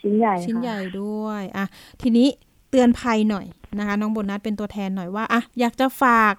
[0.00, 1.66] ชิ้นใหญ่ชิ้นค่ะใหญ่ด้วยอะ
[2.02, 2.28] ทีนี้
[2.70, 3.46] เตือนภัยหน่อย
[3.78, 6.34] นะคะ น้องโบนัสเป็นตัวแทนหน่อยว่าอะอยากจะฝาก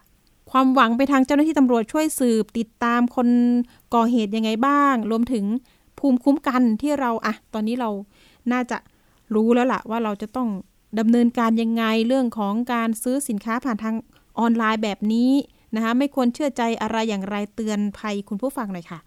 [0.51, 3.27] ความหวังไปทางเจ้าหน้าที่ตำรวจช่วยสืบติดตามคน
[3.95, 5.45] ก่อเหตุยังไงบ้าง รวมถึง
[5.99, 7.89] ภูมิคุ้มกันที่เราอะตอนนี้เรา
[8.51, 8.77] น่าจะ
[9.35, 10.49] รู้แล้วล่ะ ว่าเราจะต้อง
[10.99, 13.95] ดำเนินการยังไงเรื่องของการซื้อสินค้าผ่านทาง
[14.39, 15.31] ออนไลน์แบบนี้
[15.75, 18.99] นะคะไม่ควรเชื่อใจอะไรอย่างไรเตือนภัยคุณผู้ฟังหน่อยค่ะ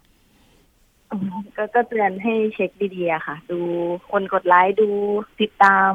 [1.11, 3.59] อืมก็ก็เตือนให้เช็คดีๆอะค่ะ ดู
[4.11, 4.89] คนกดไลค์ดู
[5.41, 5.93] ติดตาม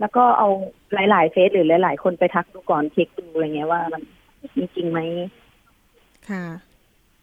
[0.00, 0.48] แล้วก็เอา
[0.94, 4.02] หลายๆเฟซหรือหลาย ๆ คนไปทักดูก่อนเช็คดูอะไรเงี้ยว่ามัน
[4.58, 5.00] มีจริงไหม
[6.28, 6.44] ค่ะ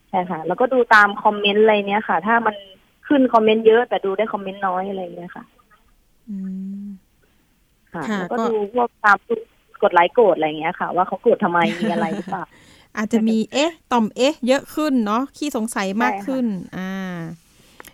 [0.08, 2.56] ใช่ค่ะ แล้วก็ดูตามคอมเมนต์อะไรเนี้ยค่ะ ถ้ามัน
[3.08, 5.44] ขึ้นคอมเมนต์เยอะ แต่ดูได้คอมเมนต์น้อยอะไรเงี้ยค่ะ
[6.28, 6.36] อื
[6.84, 6.86] ม
[7.92, 9.18] ค่ะค่ะแล้วก็ก็ดูพวกตาม
[9.82, 12.44] กดไลค์โกรธอะไรเงี้ยค่ะ ว่าเขาโกรธทำไมมีอะไรหรือเปล่า
[12.96, 16.92] อาจจะมีเอ๊ะต่อมเอ๊ะ เยอะขึ้นเนาะขี้สงสัยมากใช่ค่ะขึ้น อ่า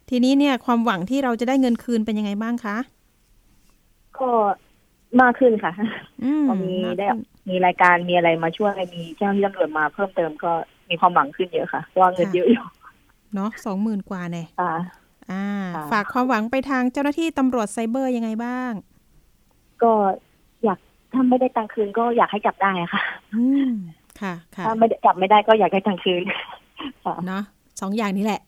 [0.08, 2.76] ทีนี้เนี่ย ความหวังที่เราจะได้เงินคืนเป็นยังไงบ้างคะ
[4.18, 4.30] ก็
[5.20, 5.72] มากขึ้นค่ะ
[6.24, 10.52] อืมพอมีากได้ขึ้นมีรายการมีอะไรมาช่วยมีเจ้าหน้าที่ตำรวจมาเพิ่มเติมก็
[10.88, 12.64] มีความหวังขึ้นเยอะค่ะเพราะว่าเงินเยอะอยู่
[13.34, 14.74] เนาะสองหมื่นกว่าแน่ค่ะ
[15.32, 18.72] อ่าค่ะฝากความหวังไปทางเจ้าหน้าที่ตำรวจไซเบอร์ยังไงบ้าง
[19.82, 19.92] ก็
[20.64, 20.78] อยาก
[21.12, 23.02] ถ้าไม่ได้ตังค์คืนก็อยากให้จับได้ค่ะ
[23.34, 23.70] อืม
[24.20, 26.22] ค่ะค่ะถ้าไม่ได้จับไม่ได้ก็อยากได้ตังค์คืน
[27.05, 27.42] ค่ะเนาะ
[27.81, 28.40] สองอย่างนี้แหละ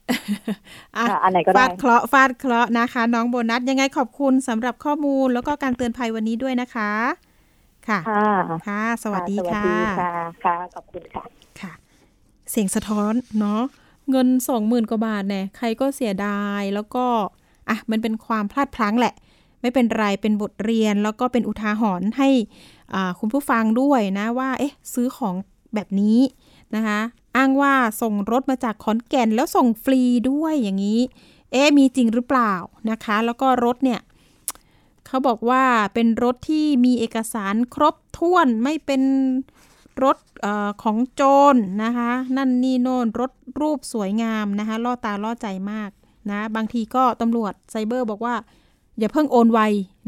[0.97, 6.91] อะค่ะอันไหนก็ได้ฟาดเคราะห์ฟาดเคราะห์นะคะ น้องโบนัสยังไงขอบคุณสำหรับข้อมูลแล้วก็การเตือนภัยวันนี้ด้วยนะคะ
[7.89, 8.29] ค่ะ ค่ะ
[8.67, 10.13] ค่ะสวัสดีสวัสค่ะดีค่ะ
[10.45, 11.25] ค่ะ ขอบคุณค่ะ
[11.61, 11.73] ค่ะ
[12.51, 13.63] เสียงสะท้อนเนาะ
[14.11, 17.05] เงินสองหมื่นกว่าบาทเนี่ยใครก็เสียดายแล้วก็
[17.69, 19.15] อะมันเป็นความพลาดพลั้งแหละ
[19.61, 22.29] ไม่เป็นไรเป็นบทเรียนแล้วก็เป็นอุทาหรณ์ให้
[22.95, 25.35] อ่าคุณผู้ฟังด้วยนะว่า เอ๊ะ ซื้อของ
[25.75, 26.19] แบบนี้
[26.75, 27.01] นะคะ
[27.37, 31.01] อ้างว่าส่งรถมาจากขอนแก่นแล้วส่งฟรีด้วยอย่างนี้
[31.53, 32.53] เอ๊มีจริงหรือเปล่า
[32.91, 34.01] นะคะ แล้วก็รถเนี่ย
[35.07, 39.03] เขาบอกว่าเป็นรถที่มีเอกสารครบถ้วนไม่เป็น
[40.05, 41.23] รถออของโจ
[41.55, 45.91] รนะคะ นั่นนี่โน่นรถรูปสวยงามนะคะล่อตาล่อใจมาก
[46.31, 48.35] นะ บางทีก็ตำรวจไซเบอร์บอกว่า
[48.99, 49.61] อย่าเพิ่งโอนไว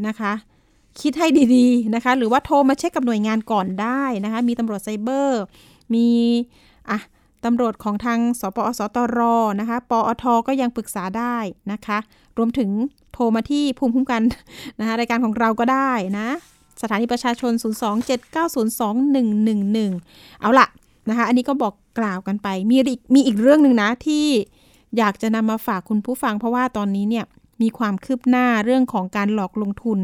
[0.07, 0.33] นะคะ
[1.01, 5.41] คิดให้ดีๆนะคะ หรือว่าโทรมาเช็คกับหน่วยงานก่อนได้นะคะ มีตำรวจไซเบอร์
[5.93, 6.07] มี
[6.89, 6.99] อะ
[7.45, 9.19] ตำรวจของทางสปอสตร
[9.59, 11.37] นะคะ ปอทก็ยังปรึกษาได้
[11.71, 11.97] นะคะ
[12.37, 12.69] รวมถึง
[13.13, 14.21] โทรมาที่ภูมิคุ้มกัน
[14.79, 16.27] นะคะรายการของเราก็ได้นะ
[16.81, 17.51] สถานีประชาชน
[18.35, 20.67] 027902111 เอาละ
[21.09, 24.25] นะคะ อันนี้ก็บอกกล่าวกันไป มีอีกมีอีกเรื่องหนึ่งนะที่
[24.97, 27.25] อยากจะนำมาฝากคุณผู้ฟัง เพราะว่าตอนนี้เนี่ย
[27.61, 29.99] มีความคืบหน้าเรื่องของการหลอกลงทุน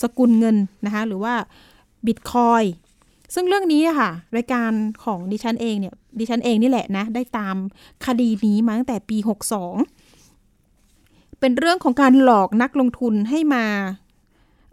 [0.00, 1.34] สกุลเงินนะคะหรือว่า
[2.06, 2.62] บิตคอย
[3.34, 4.70] ซึ่งเรื่องนี้ค่ะ รายการ
[5.04, 7.56] ของดิฉันเองเนี่ยดิฉันเองนี่แหละนะ ได้ตาม
[8.06, 9.16] คดีนี้มาตั้งแต่ปี
[10.28, 13.64] 62 เป็นเรื่องของการหลอกนักลงทุนให้มา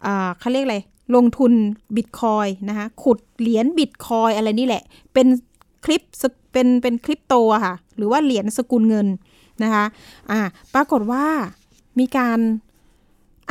[0.06, 0.78] อ่าเขาเรียกอะไร
[1.16, 1.52] ลงทุน
[1.96, 5.28] บิตคอยนะคะขุดเหรียญบิตคอยอะไรนี่แหละ เป็น
[5.86, 6.02] คลิป
[6.52, 9.08] เป็นเป็นคลิปโตค่ะ หรือว่าเหรียญสกุลเงิน
[9.64, 9.86] นะคะ
[10.32, 10.40] อ่า
[10.74, 11.26] ปรากฏว่า
[12.00, 12.40] มีการ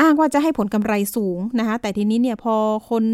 [0.00, 2.54] อ้างว่าจะให้ผลกำไรสูงนะคะ แต่ทีนี้เนี่ยพอ
[2.90, 3.04] คน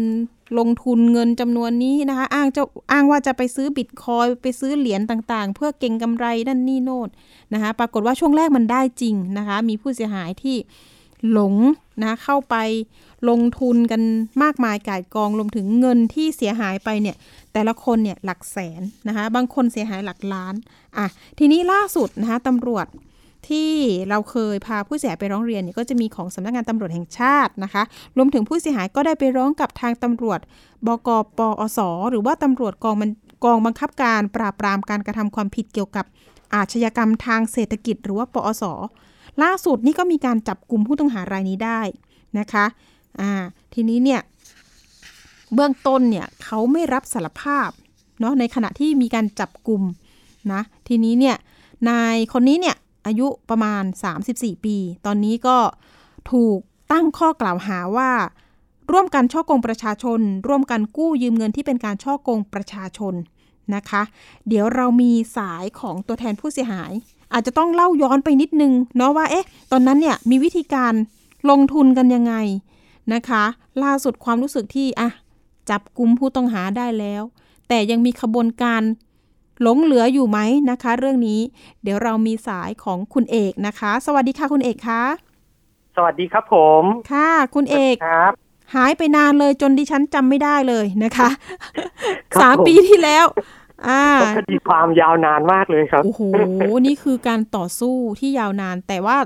[0.59, 2.61] ลงทุนเงินจำนวนนี้นะคะ อ้างจะ
[2.91, 7.09] อ้างว่าจะไปซื้อบิตคอยไปซื้อเหรียญต่างๆ เพื่อเก็งกำไรนั่นนี่โน่น
[7.53, 10.55] นะคะ ปรากฏว่าช่วงแรกมันได้จริงนะคะ มีผู้เสียหายที่
[11.31, 11.55] หลง
[12.01, 12.55] นะเข้าไป
[13.29, 14.01] ลงทุนกัน
[14.43, 17.15] มากมายก่ายกองรวมถึงเงินที่เสียหายไปเนี่ย
[17.53, 20.53] แต่ละคนเนี่ยหลักแสนนะคะ บางคนเสียหายหลักล้าน
[20.97, 21.07] อะ
[21.39, 22.85] ทีนี้ล่าสุดนะคะตำรวจ
[23.49, 23.71] ที่
[24.09, 27.83] เราเคยพาผู้เสียหายไปร้องเรียนเนี่ยก็จะมีของสำนักงานตำรวจแห่งชาตินะคะ
[28.17, 30.39] รวมถึงผู้เสียหายก็ได้ไปร้องกับทางตำรวจ
[30.87, 31.79] บกปอส
[32.09, 33.11] หรือว่าตำรวจกองมัน
[33.45, 36.05] กองบังคับการปราบปรามการกระทำความผิดเกี่ยวกับ
[36.53, 38.63] อาชญากรรมทางเศรษฐกิจ หรือว่าปอส
[39.43, 41.81] ล่าสุดนี่ก็มีการจับกลุ่มผู้ต้องหารายนี้ได้
[42.39, 42.65] นะคะ
[43.19, 43.31] อ่า
[43.73, 44.21] ทีนี้เนี่ย
[45.53, 47.69] เบื้องต้นเนี่ยเขาไม่รับสารภาพ
[48.19, 49.81] เนาะในขณะที่มีการจับกลุ่ม
[50.53, 51.35] นะทีนี้เนี่ย
[51.89, 52.75] นายคนนี้เนี่ย
[53.07, 53.83] อายุประมาณ
[54.23, 55.57] 34 ปี ตอนนี้ก็
[56.31, 56.59] ถูก
[56.91, 58.11] ตั้งข้อกล่าวหาว่า
[58.91, 63.13] ร่วมกันช่อกงประชาชน ร่วมกันกู้ยืมเงินที่เป็นการช่อกงประชาชน
[63.75, 64.01] นะคะ
[64.47, 66.91] เดี๋ยวเรามีสายของตัวแทนผู้เสียหาย
[67.33, 70.93] อาจจะต้องเล่าย้อนไปนิดนึงเนาะว่าเอ๊ะตอนนั้นเนี่ยมีวิธีการ
[71.49, 72.33] ลงทุนกันยังไง
[73.13, 73.43] นะคะ
[73.83, 75.09] ล่าสุดความรู้สึกที่อะ
[75.69, 77.23] จับกลุ่มผู้ต้องหาได้แล้ว
[77.67, 78.81] แต่ยังมีขบวนการ
[79.61, 80.39] หลงเหลืออยู่ไหม
[80.69, 81.39] นะคะ เรื่องนี้
[81.83, 85.03] เดี๋ยวเรามีสายของคุณเอกนะคะ สวัสดีค่ะคุณเอกคะ
[85.95, 88.31] สวัสดีครับผม ค่ะ คุณเอกครับ
[88.75, 91.29] หายไปนานเลยจนดิฉันจำไม่ได้เลยนะคะ
[92.33, 93.25] ครับสามผมปีที่แล้ว
[93.87, 96.21] อ่าก็คดีความยาวนานมากเลยครับ โอ้โห
[96.85, 99.17] นี่คือการต่อสู้ที่ยาวนาน แต่ว่า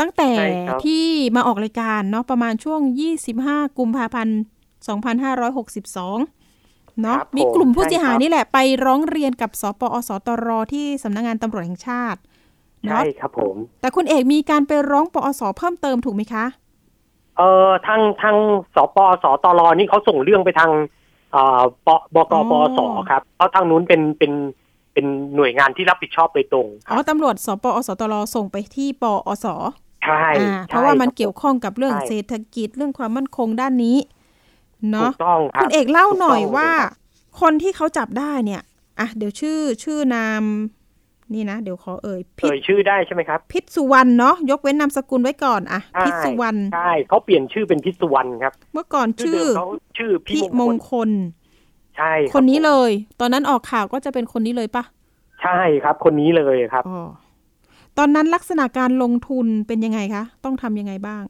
[0.00, 1.04] ตั้งแต่ใช่ครับที่
[1.36, 2.80] มาออกรายการเนาะประมาณช่วง
[3.28, 4.38] 25 กุมภาพันธ์
[5.24, 6.43] 2562
[7.02, 12.20] เนาะครับมีกลุ่มผู้เสียหายใช่ครับนี่แหละไปร้องเรียนกับสปอสตรที่สำนักงานตำรวจแห่งชาติ
[12.84, 16.44] ใช่เนาะครับผม แต่คุณเอกมีการไปร้องปอสเพิ่มเติมถูกไหมคะ
[17.36, 18.36] เอ่อทางทาง
[18.74, 20.70] สปสตรนี่เขาส่งเรื่องไปทาง
[21.32, 22.78] เอ่อปบกอ๋อปส
[23.10, 24.32] ครับเพราะทางนู้นเป็นเป็น
[24.92, 29.46] เป็นหน่วยงานที่รับผิดชอบโดยตรงคอ๋รัอบตำรวจสปอสตรส่งไปที่ปอส
[30.04, 34.13] ใช่อ่าใช่เพราะว่ามันคบเกี่ยวข้องกับเรื่องใช่เศรษฐกิจเรื่องความมั่นคงด้านนี้ถู
[34.92, 36.92] เนาะกต้องครับคุณเอกเล่าหน่อยถูกต้องว่าเลยครับ
[37.40, 38.62] คนที่เขาจับได้เนี่ย
[39.00, 40.42] อะเดี๋ยวชื่อชื่อนาม
[41.34, 49.66] นี่นะ เดี๋ยวขอเอ่ยพิษเอ่ยชื่อได้ใช่ไหมครับ พิษสุวรรณเนาะยกเว้นนามสกุลไว้ก่อนอะใช่พิษสุวรรณใช่เขาเปลี่ยนชื่อเป็นพิศวรรณครับ เมื่อก่อนชื่อเดิมเขา
[49.98, 51.10] ชื่อพิพี่มมงงคคลล
[51.96, 54.84] ใช่รับคนนี้ผมเลย ตอนนั้นออกข่าวก็จะเป็นคนนี้เลยปะ
[55.42, 57.08] ใช่ครับ คนนี้เลยครับอ๋อ
[57.98, 61.22] ตอนนั้นลักษณะการลงทุนเป็นยังไงคะ ต้องทำยังไงบ้าง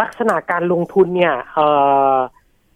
[0.00, 1.66] ลักษณะการลงทุนเนี่ย เอ่
[2.12, 2.16] อ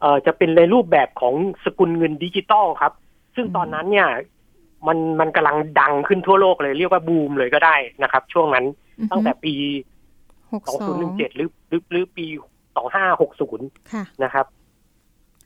[0.00, 1.34] เอ่อจะเป็นในรูปแบบของ
[1.64, 2.92] สกุลเงินดิจิตอลครับ
[3.34, 4.08] ซึ่งอืมตอนนั้นเนี่ย
[4.86, 8.64] มันมันกำลังดังขึ้นทั่วโลกเลยเรียกว่าบูมเลยก็ได้นะครับ ช่วงนั้น
[8.98, 9.54] อือฮึตั้งแต่ปี
[10.52, 12.26] หกสอง2017 หรือหรือหรือปี
[13.08, 14.46] 2560ค่ะนะครับ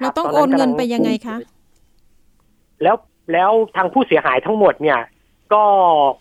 [0.01, 1.37] เราต้องคบโอนเงินกำลัไปยังไงคะ
[2.83, 2.97] แล้ว
[3.33, 5.01] แล้วทางผู้เสียหายทั้งหมดเนี่ย
[5.55, 5.63] ก็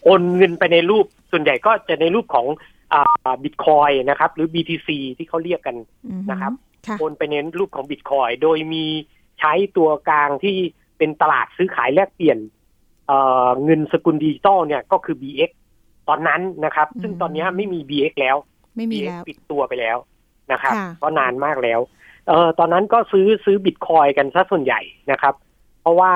[0.04, 2.46] โอนเงินไปในรูปส่วนใหญ่ก็จะในรูปของ
[2.94, 8.86] อ่าบิตคอยนะครับ หรือ BTC ที่เขาเรียกกันอือฮึนะครับค่ะ โอนไปในรูปของบิตคอยโดยมี
[9.40, 10.58] ใช้ตัวกลางที่
[10.98, 12.38] เป็นตลาดซื้อขายแลกเปลี่ยน
[13.08, 13.18] เอ่
[13.48, 15.52] อเงินสกุลดิจิตอลเนี่ยก็คือ BX
[16.08, 18.38] ตอนนั้นนะครับ ซึ่งตอนนี้ไม่มี BX แล้ว
[18.76, 19.98] ไม่มี BX แล้วปิดตัวไปแล้ว
[20.52, 21.80] นะครับค่ะก็นานมากแล้ว
[22.28, 25.34] เอ่อตอนนั้นก็ซื้อซื้อบิตคอยน์กันซะส่วนใหญ่นะครับ
[25.82, 26.14] เพราะว่า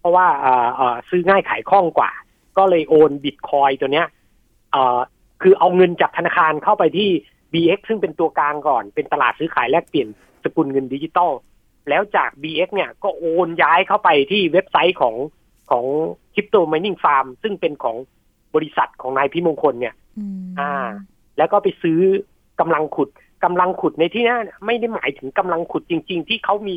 [0.00, 2.12] เพราะว่าเอ่อเอ่อซื้อง่ายขายคล่องกว่า
[2.58, 4.06] ก็เลยโอนบิตคอยน์ตัวเนี้ย
[4.72, 4.98] เอ่อ
[5.42, 7.10] คือเอาเงินจากธนาคารเข้าไปที่
[7.52, 10.08] BX ซึ่งเป็นตัวกลางก่อน เป็นตลาดซื้อขายแลกเปลี่ยน
[10.44, 11.32] สกุลเงินดิจิตอล
[11.88, 15.14] แล้วจาก BX เนี่ยก็โอนย้ายเข้าไปที่เว็บไซต์ของ
[15.70, 15.84] ของ
[16.34, 17.96] Crypto Mining Farm ซึ่งเป็นของ
[18.54, 20.72] บริษัทของนายพิมงคลเนี่ยอืมอ่า
[21.38, 22.00] แล้วก็ไปซื้อ
[22.60, 23.08] กำลังขุด
[23.44, 26.74] กำลังขุดในที่นั้นไม่ได้หมายถึงกำลังขุดจริง ๆ ที่เขามี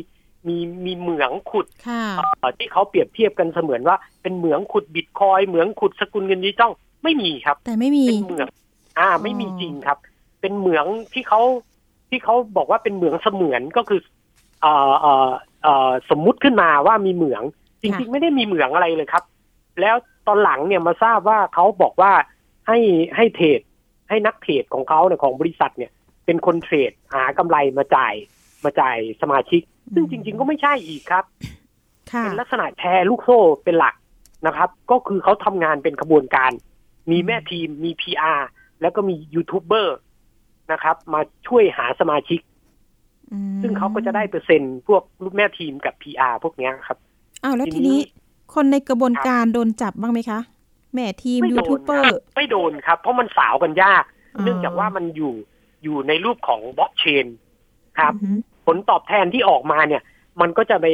[0.48, 2.02] มีมีเหมืองขุดค่ะ
[2.38, 6.72] เอ่อที่เขาเปรียบเทียบกันเสมือนว่าเป็นเหมืองขุดบิตคอยเหมืองขุดสกุลเงินดิจิตอล
[7.04, 8.48] ไม่มีครับ แต่ไม่มีเป็นเหมือง
[8.98, 9.98] อ่า ไม่มีอ๋อจริงครับ
[10.44, 11.42] เป็นเหมืองที่เขา
[12.10, 14.00] ที่เขาบอกว่าเป็นเหมืองเสมือนก็คือ
[14.62, 15.30] เอ่อเอ่อ
[15.62, 17.42] เอ่อสมมุติขึ้นมาว่ามีเหมือง
[17.82, 19.24] จริง ๆ ไม่ได้มีเหมืองอะไรเลยครับ
[19.80, 22.12] แล้วตอนหลังเนี่ยมาทราบว่าเขาบอกว่า
[22.66, 22.78] ให้
[23.16, 23.60] ให้เทรด
[24.08, 25.90] ให้นักเทรดของเขาเนี่ยของบริษัทเนี่ย
[26.26, 28.14] เป็นคนเทรดหากำไรมาจ่าย
[28.64, 29.62] มาจ่ายสมาชิก
[29.94, 31.24] ซึ่งจริง ๆ ก็ไม่ใช่อีกครับ
[32.12, 33.94] ค่ะเป็นลักษณะแชร์ลูกโซ่เป็นหลัก
[34.46, 36.52] นะครับ ก็คือเขาทำงานเป็นขบวนการ
[37.10, 38.40] มีแม่ทีมมี PR
[38.80, 39.96] แล้วก็มียูทูบเบอร์
[40.72, 42.40] นะครับ มาช่วยหาสมาชิก
[43.32, 46.98] อืมซึ่งเขาก็จะได้เปอร์เซ็นต์พวกลูกแม่ทีมกับ PR พวกเนี้ยครับ
[47.44, 48.00] อ้าวแล้วทีทีนี้นี้
[48.54, 50.40] คนในกระบวนการโดนจับบ้างไหมคะ
[50.94, 54.04] แม่ทีมยูทูบเบอร์ไม่โดนเบอครับร์ไม่โดนครับ เพราะมันสาวกันยาก
[54.36, 55.34] อ๋อเนื่องจากว่ามันอยู่
[55.82, 57.26] อยู่ในรูปของบล็อกเชน
[57.98, 60.02] ครับอือหือผลตอบแทนที่ออกมาเนี่ย
[60.40, 60.86] มันก็จะไป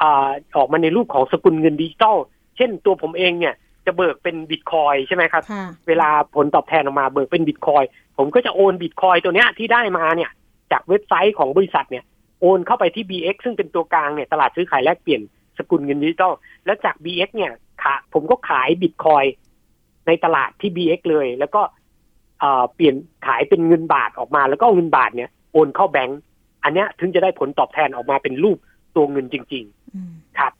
[0.00, 2.16] อาออกมาในรูปของสกุลเงินดิจิตอล
[2.56, 3.54] เช่นตัวผมเองเนี่ย
[3.88, 7.84] จะเบิกเป็นบิตคอยน์ใช่ไหมครับค่ะเวลาผลตอบแทนออกมาเบิกเป็นบิตคอยน์
[8.18, 10.30] ผมก็จะโอนบิตคอยน์ตัวเนี้ยที่ได้มาเนี่ย
[10.72, 12.04] จากเว็บไซต์ของบริษัทเนี่ย
[12.40, 15.22] โอนเข้าไปที่ BX ซึ่งเป็นตัวกลางเนี่ยตลาดซื้อขายแลกเปลี่ยน
[15.58, 16.32] สกุลเงินดิจิตอล
[16.64, 19.24] แล้วจาก BX เนี่ยขาผมก็ขายบิตคอยน์
[20.06, 21.62] ในตลาดที่ BX เลย แล้วก็
[22.40, 22.94] เอ่อเปลี่ยน
[23.26, 26.20] ขายเป็นเงินบาทออกมา แล้วก็เอาเงินบาทเนี่ยโอนเข้าแบงก์
[26.64, 28.58] อันเนี้ยถึงจะได้ผลตอบแทนออกมาเป็นรูป
[28.96, 30.52] ตัวเงินจริงๆอืมครับ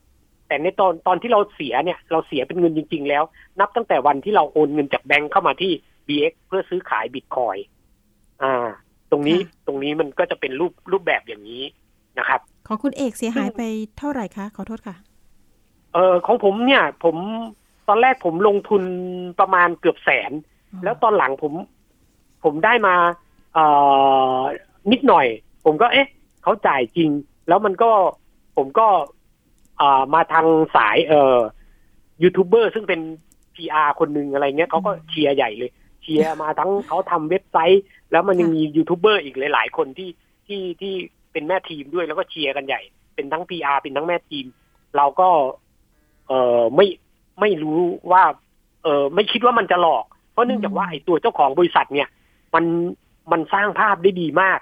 [0.49, 3.23] แต่ในตอนตอนที่เราเสียเนี่ยเราเสียเป็นเงินจริง ๆ แล้ว
[3.59, 5.71] นับตั้งแต่วันที่เราโอนเงินจากแบงก์เข้ามาที่
[6.07, 7.57] BX เพื่อซื้อขายบิตคอย
[8.43, 8.67] อ่า
[9.11, 11.63] ตรงนี้ค่ะตรงนี้มันก็จะเป็นรูปรูปแบบอย่างนี้
[12.19, 13.61] นะครับ ของคุณเอกเสียหายไป
[13.97, 14.95] เท่าไหร่คะ ขอโทษค่ะ
[15.93, 17.15] เออของผมเนี่ย ผม
[17.87, 18.83] ตอนแรกผมลงทุน
[19.39, 20.31] ประมาณเกือบแสน
[20.83, 21.53] แล้วตอนหลังผม
[22.43, 22.95] ผมได้มา
[23.53, 23.65] เอ่
[24.37, 24.39] อ
[24.91, 25.27] นิดหน่อย
[25.65, 26.07] ผมก็เอ๊ะ
[26.43, 27.09] เขาจ่ายจริง
[27.47, 27.91] แล้วมันก็
[28.57, 28.87] ผมก็
[29.81, 31.39] อ่ามาทางสายเอ่อ
[32.23, 33.01] ยูทูบเบอร์ซึ่งเป็น
[33.55, 40.09] PR คนหนึ่งอะไรเงี้ยเขาก็เชียร์ใหญ่เลย เชียร์มาทั้งเขาทำเว็บไซต์ แล้วมันยังมียูทูบเบอร์อีกหลาย ๆ คนที่
[40.47, 40.93] ที่ที่
[41.31, 42.81] เป็นแม่ทีมด้วยแล้วก็เชียร์กันใหญ่
[43.15, 44.45] เป็นทั้ง PR เป็นทั้งแม่ทีม
[44.97, 45.29] เราก็
[46.27, 46.87] เออไม่
[47.39, 47.79] ไม่รู้
[48.11, 48.23] ว่า
[48.83, 52.09] เออไม่คิดว่ามันจะหลอก เพราะเนื่องจากว่าไอ้ตัวเจ้าของบริษัทเนี่ย
[52.55, 52.65] มัน
[53.31, 54.59] มันสร้างภาพได้ดีมาก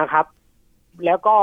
[0.00, 0.26] นะครับ
[1.06, 1.36] แล้วก็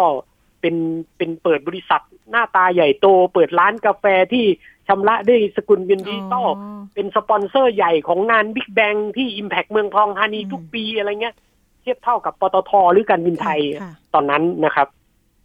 [0.61, 0.75] เป็น
[1.17, 4.45] เป็นเปิดบริษัทหน้าตาใหญ่โต เปิดร้านกาแฟที่
[4.87, 11.35] ชำระด้วยสกุลเงินดิจิตอลอ๋อเป็นสปอนเซอร์ใหญ่ของงาน Big Bang ที่ Impact เมืองทองธานีอืมทุกปีอะไรเงี้ย
[11.81, 14.87] เทียบเท่ากับปตทหรือการบินไทยค่ะตอนนั้นนะครับ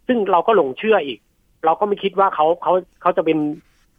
[0.07, 1.19] ซึ่งเราก็หลงเชื่ออีก
[1.65, 3.39] เราก็ไม่คิดว่าเขาเขาเขาจะเป็น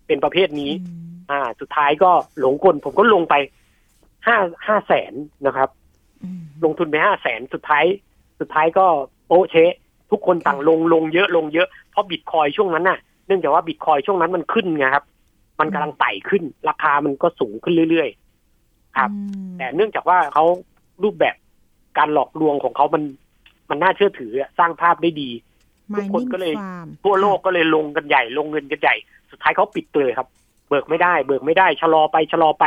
[0.06, 3.34] เป็นประเภทนี้อืมอ่า สุดท้ายก็หลงกลผมก็ลงไป
[4.26, 5.12] ห้าห้าแสน
[5.46, 5.68] นะครับ
[6.22, 7.84] อืมลงทุนไปห้าแสนสุดท้าย
[8.40, 8.86] สุดท้ายก็
[9.26, 9.72] โป๊ะเชะ
[10.10, 15.04] ทุกคนต่างลงลงเยอะลงเยอะเพราะบิตคอยช่วงนั้นน่ะเนื่องจากว่าบิตคอยช่วงนั้นมันขึ้นไงครับ
[15.60, 20.44] มันกำลังไต่ขึ้น ราคามันก็สูงขึ้นเรื่อยๆ ครับอืมแต่เนื่องจากว่าเขา
[21.02, 21.36] รูปแบบ
[21.98, 23.02] การหลอกลวงของเขามัน
[23.70, 25.30] มันน่าเชื่อถืออะสร้างภาพได้ดี
[25.96, 28.94] ทุกคน Mining ก็เลย Farm ทั่วโลกก็เลยลงกันใหญ่ ลงเงินกันใหญ่
[29.30, 30.28] สุดท้ายเขาปิดเลยครับ
[30.68, 32.64] เบิกไม่ได้ เบิกไม่ได้ชะลอไปชะลอไป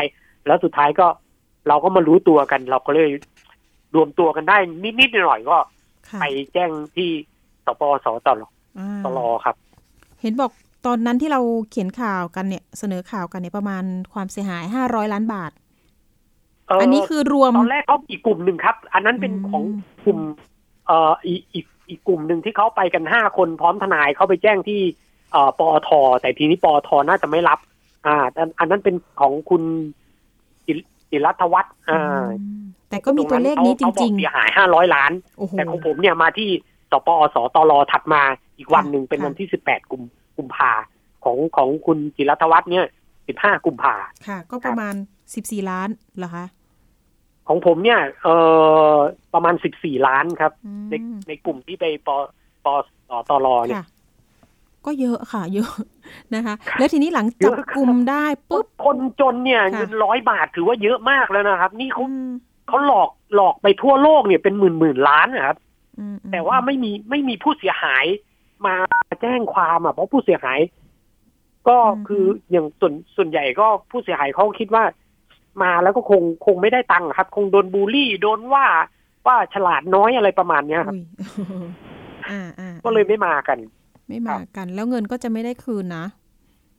[0.47, 1.08] แล้วสุดท้ายก็
[1.67, 3.10] เราก็มารู้ตัวกัน เราก็เลย
[3.95, 5.58] รวมตัวกันได้นิดๆหน่อยๆก็
[6.08, 7.28] ค่ะไปแจ้งที่ส
[7.79, 8.43] ปสตล
[8.79, 9.55] อ่าตลครับ
[10.21, 10.51] เห็นบอก
[10.86, 15.51] ตอนนั้นที่เราเขียนข่าวกันเนี่ย เสนอข่าวกันเนี่ยประมาณความเสียหายห้าร้อยล้านบาท
[16.67, 19.63] เอ่ออันนี้คือรวมตอนแรกเขาอีกกลุ่มหนึ่งครับ อันนั้นเป็นอืมของ
[20.05, 20.19] กลุ่ม
[20.88, 24.82] เอ่ออีกอีกอีกกลุ่มหนึ่งที่เขาไปกันห้าคนพร้อมทนายเขาไปแจ้งที่
[25.32, 25.89] เอ่อปอท
[26.21, 27.60] แต่ทีนี้ปอทน่าจะไม่รับ
[28.05, 29.63] อ่า อันอันนั้นเป็นของคุณ
[30.65, 30.73] จิ
[31.10, 31.99] จิรัตวัฒน์อ่า
[32.39, 36.49] อืมแต่ก็มีตัวเลขนี้จเขาบอริกงเสียหายห้าร้อยล้านๆโอ้โหแต่ของผมเนี่ยมาที่
[36.91, 38.21] สปอสตรถัดมา
[38.58, 40.04] อีกวันหนึ่งเป็นค่ะวันที่สิบแปดกุม
[40.38, 40.71] กุมภา
[41.23, 42.86] ของของคุณจิรัตวัฒน์เนี่ย
[43.28, 43.95] สิบห้ากุมภา
[44.28, 44.93] ค่ะ ก็ประมาณ
[45.36, 46.45] สิบสี่ล้านเหรอคะ
[47.47, 48.28] ของผมเนี่ยเอ
[48.93, 48.95] อ
[49.34, 50.93] ประมาณสิบสี่ล้านครับอืมใน
[51.28, 52.10] ในกลุ่มที่ไปป
[52.65, 52.67] ป
[53.10, 53.86] สตรเนี่ยค่ะ
[54.86, 55.71] ก็เยอะค่ะ เยอะ
[56.36, 62.30] นะคะ แล้วทีนี้หลังจับกลุ่มได้ปุ๊บคนจนเนี่ยค่ะเงินร้อยบาทถือว่าเยอะมากแล้วนะครับ นี่เขาอืม
[62.67, 65.68] เขาหลอกหลอกไปทั่วโลกเนี่ยเป็นหมื่นหมื่นล้านนะครับอืมอืม
[66.31, 68.05] แต่ว่าไม่มีไม่มีผู้เสียหาย
[68.65, 68.75] มา
[69.21, 70.59] แจ้งความอะเพราะผู้เสียหาย
[71.69, 74.83] ก็คืออย่างส่วนส่วนใหญ่ก็ผู้เสียหายเขาคิดว่า
[75.63, 78.65] มาแล้วก็คงคงไม่ได้ตังค์ครับ คงโดนบูลลี่โดนว่า
[79.27, 81.01] ว่าฉลาดน้อยอะไรประมาณเนี้ยครับอุ้
[81.67, 81.71] ย
[82.29, 83.57] อ่าอ่าก็เลยไม่มากัน
[84.09, 86.05] ไม่มากัน แล้วเงินก็จะไม่ได้คืนนะ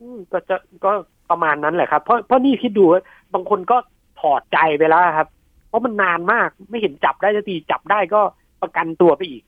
[0.01, 0.93] อืมก็จะก็
[1.31, 3.03] ประมาณนั้นแหละครับ เพราะเพราะนี่คิดดูว่า
[3.35, 3.77] บางคนก็
[4.21, 5.29] ถอดใจไปแล้วครับ
[5.69, 8.23] เพราะมันนานมากไม่เห็นจับได้สักทีจับได้ก็
[8.63, 9.43] ประกันตัวไปอีก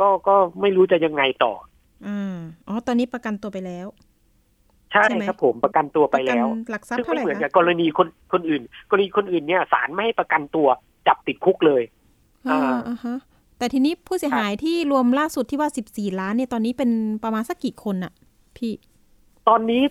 [0.00, 1.52] ก็ก็ไม่รู้จะยังไงต่อ
[2.06, 2.36] อ่า
[2.68, 3.86] อ๋อตอนนี้ประกันตัวไปแล้ว
[4.92, 10.66] ใช่ใช่ไหมครับผมประกันตัวไปแล้วประกันหลักทรัพซึ่ย์งเท่าไม่ไหร่เหมือนกัคะบกรณีคนคนอื่น กรณีคนอื่นเนี่ยศาลไม่ให้ประกันตัว
[11.06, 11.82] จับติดคุกเลย
[12.50, 13.16] อ่าอ่าอ่าฮะ
[13.58, 16.90] แต่ทีนี้ผู้เสียหายที่รวมล่าสุดที่ว่าสิบสี่ล้านเนี่ยตอนนี้เป็น
[17.24, 18.12] ประมาณสักกี่คนอะ
[18.56, 18.72] พี่
[19.48, 19.82] ตอนนี้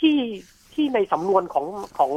[0.00, 0.16] ที่
[0.72, 1.66] ที่ในสำนวนของ
[1.98, 2.12] ของ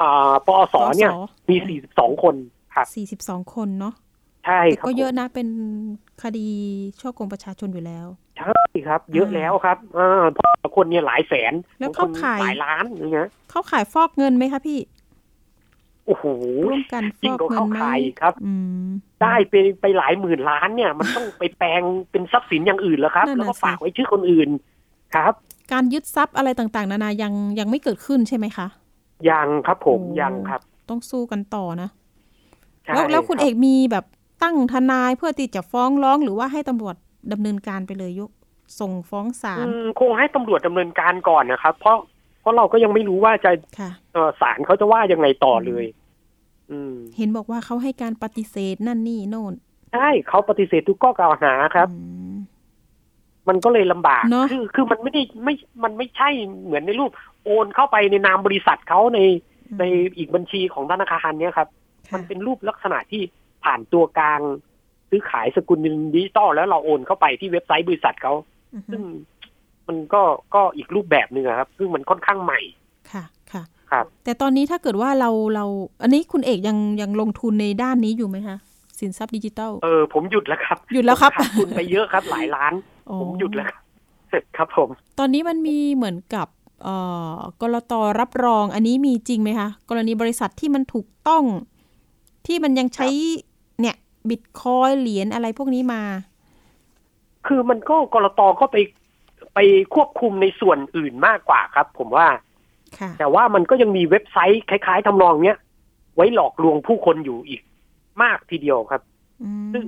[0.00, 2.34] อ่าปอสเนี่ยปอสมีสี่สิบสองคน
[2.74, 5.48] ครับสี่สิบสองคนเนาะใช่แต่ครับก็เยอะผมนะเป็น
[6.22, 6.48] คดี
[7.00, 8.06] ช่อโกงประชาชนอยู่แล้ว
[8.38, 14.78] ใช่ครับ เยอะแล้วครับเออเพราะคนเนี่ยหลายแสน แล้วเข้าบงคนขายหลายล้านอย่างเงี้ยเขาขายฟอกเงินไหมคะพี่
[16.06, 16.24] โอ้โห
[16.68, 18.52] ร่วมกันฟยิ่งอกกว่าเงิเข้านไหมขายอีกครับอื
[18.84, 18.86] ม
[19.22, 24.48] ได้ไปไปหลายหมื่นล้านเนี่ย มันต้องไปแปลงเป็นทรัพย์สินอย่างอื่นแล้วครับนั่นน่ะแล้วก็สิฝากไว้ชื่อคนอื่น
[25.14, 25.32] ครับ
[25.72, 28.66] การยึดทรัพย์อะไรต่างๆ นานายังยังไม่เกิดขึ้นใช่ไหมคะ
[29.30, 30.60] ยังครับผมโอ้ยังครับ
[30.90, 31.88] ต้องสู้กันต่อนะ
[32.84, 34.04] ใช่แล้วแล้วคุณรับเอกมีแบบ
[34.42, 36.96] ตั้งทนายเพื่อที่จะฟ้องร้องหรือว่าให้ตำรวจ
[37.32, 38.30] ดำเนินการไปเลยยก
[38.80, 41.96] ส่งฟ้องศาลอืมคงให้ตำรวจดำเนินการก่อนนะครับ เพราะ
[42.40, 45.84] เพราะเราก็ยังไม่รู้ว่าจะค่ะเอ่อศาลเขาจะว่ายังไงต่อเลย
[46.70, 49.54] อืมเห็นบอกว่าเขาให้การปฏิเสธนั่นนี่โน่น
[49.94, 52.36] ใช่เขาปฏิเสธทุกข้อกล่าวหาครับอืม
[53.48, 56.28] มันก็เลยลำบากเนอะคือคือมันไม่ได้ไม่มันไม่ใช่
[56.64, 57.10] เหมือนในรูป
[57.44, 59.18] โอนเข้าไปในนามบริษัทเขาใน
[59.78, 59.84] ใน
[60.16, 61.68] อีกบัญชีของธนาคารเนี้ยครับ
[62.08, 63.22] ค่ะมันเป็นรูปลักษณะที่
[63.64, 64.40] ผ่านตัวกลาง
[65.10, 68.34] ซื้อขายสกุลเงินดิจิตอลแล้วเราโอนเข้าไปที่เว็บไซต์บริษัทเขา
[68.74, 69.02] อือฮึซึ่ง
[69.88, 70.22] มันก็
[70.54, 72.60] ก็อีกรูปแบบหนึ่งอะครับ ซึ่งมันค่อนข้างใหม่
[73.12, 75.64] ค่ะค่ะครับ แต่ตอนนี้ถ้าเกิดว่าเราเรา
[76.02, 78.56] อันนี้คุณเอกยังยังลงทุนในด้านนี้อยู่ไหมคะ
[79.00, 82.72] สินทรัพย์ดิจิทัลเออผมหยุดแล้วครับ หยุดแล้วครับผมขาดทุนไปเยอะครับ หลายล้าน
[83.10, 83.82] อ๋อผมหยุดแล้วครับ
[84.56, 86.48] ครับผม ตอนนี้มันมีเหมือนกับ
[86.82, 86.96] เอ่
[87.32, 91.44] อกรตรับรองอันนี้มีจริงไหมคะ กรณีบริษัทที่มันถูกต้อง
[92.46, 93.49] ที่มันยังใช้เนี่ย
[94.28, 96.02] บิตคอยเหรียญอะไรพวกนี้มา
[97.46, 98.76] คือมันก็กรตก็ไป
[99.54, 99.58] ไป
[99.94, 102.26] ควบคุมในส่วนอื่นมากกว่าครับ ผมว่า
[102.98, 105.58] ค่ะแต่ว่ามันก็ยังมีเว็บไซต์คล้าย ๆทำนองเนี้ย
[106.16, 107.60] ไว้หลอกลวงผู้คนอยู่อีก
[108.22, 109.02] มากทีเดียวครับ
[109.42, 109.84] อืมซึ่ง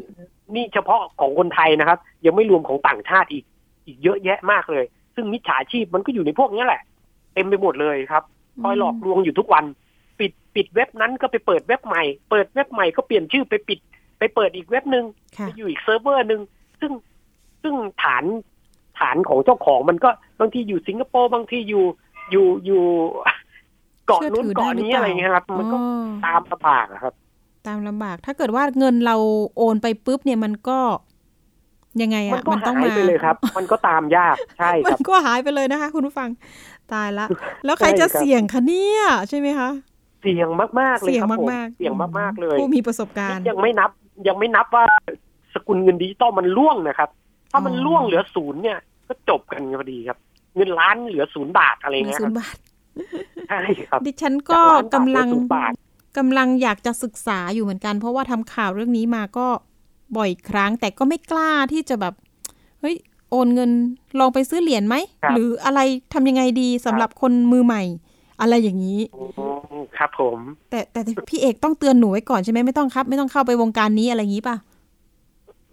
[0.55, 3.45] นี่เฉพาะของคนไทยนะครับ ยังไม่รวมของต่างชาติอีก
[3.87, 6.83] อีกเยอะแยะมากเลย ซึ่งมิจฉาชีพมันก็อยู่ในพวกเนี้ยแหละ
[7.35, 8.23] เต็มไปหมดเลยครับ
[8.63, 9.65] คอยหลอกลวงอยู่ทุกวัน
[10.21, 13.79] ปิดปิดเว็บนั้นก็ไปเปิดเว็บใหม่ เปิดเว็บใหม่ก็เปลี่ยนชื่อไปปิด
[14.23, 15.05] ไปเปิดอีกเว็บหนึ่ง
[15.39, 16.41] ค่ะไปอยู่อีกเซิร์ฟเวอร์หนึ่ง
[16.81, 16.93] ซึ่ง
[17.63, 18.25] ซึ่งฐาน
[18.99, 21.85] ฐานของเจ้าของมันก็บางทีอยู่สิงคโปร์บางทีอยู่
[22.31, 22.85] อยู่อยู่
[24.07, 25.85] เกาะนู้นเชื่อถือได้เกาะหรือนี้เปล่าอะไรเงี้ยครับ มันก็อ๋อ
[26.25, 27.15] ตามลำบากอะครับ
[27.67, 29.17] ตามลำบาก ถ้าเกิดว่าเงินเรา
[29.57, 30.79] โอนไปปุ๊บเนี่ยมันก็
[32.03, 36.29] ยังไงมันอะก็มันต้องหายมาไปเลยครับ มันก็ตามยากใช่ไหมครับก็หายไปเลยนะคะ คุณผู้ฟัง
[36.93, 37.27] ตายละ
[37.65, 39.71] แล้วใครใช่จะครับเสี่ยงคะเนี่ยใช่ไหมคะ
[40.23, 40.49] เสี่ยง
[40.81, 43.91] มากๆเลยเสี่ยงครับผมมากๆเสี่ยงมากๆเลยผู้มีประสบการณ์ยังไม่นับ
[44.27, 44.85] ยังไม่นับว่า
[45.55, 47.11] สกุลเงินดิจิตอลมันล่วงนะครับ
[47.51, 50.19] ถ้ามันอ๋อล่วงเหลือศูนย์เนี่ย ก็จบกันพอดีครับ
[50.57, 52.57] เงินล้านเหลือศูนย์บาทอะไรเงินเงี้ยศูคนรับย์บาท
[53.49, 55.73] ใช่ครับ ดิฉันก็จากกำล้านบาทลังเหลือศูนย์บาท
[56.19, 59.47] กำลังอยากจะศึกษาอยู่เหมือนกัน เพราะว่าทำข่าวเรื่องนี้มาก็
[60.17, 62.15] บ่อยครั้ง แต่ก็ไม่กล้าที่จะแบบ
[62.81, 62.97] เฮ้ย
[63.31, 63.71] โอนเงิน
[64.19, 65.81] ลองไปซื้อเหรียญไหมครับหรืออะไร
[66.15, 67.83] ทำยังไงดีสำหรับคนมือใหม่
[68.41, 69.25] อะไรอย่างนี้อื
[69.72, 70.39] ม ครับผม
[70.71, 74.57] แต่แต่พี่เอกต้องเตือนหนูไว้ก่อนใช่ไหมไม่ต้องครับ ไม่ต้องเข้าไปวงการนี้อะไรอย่างนี้ป่ะ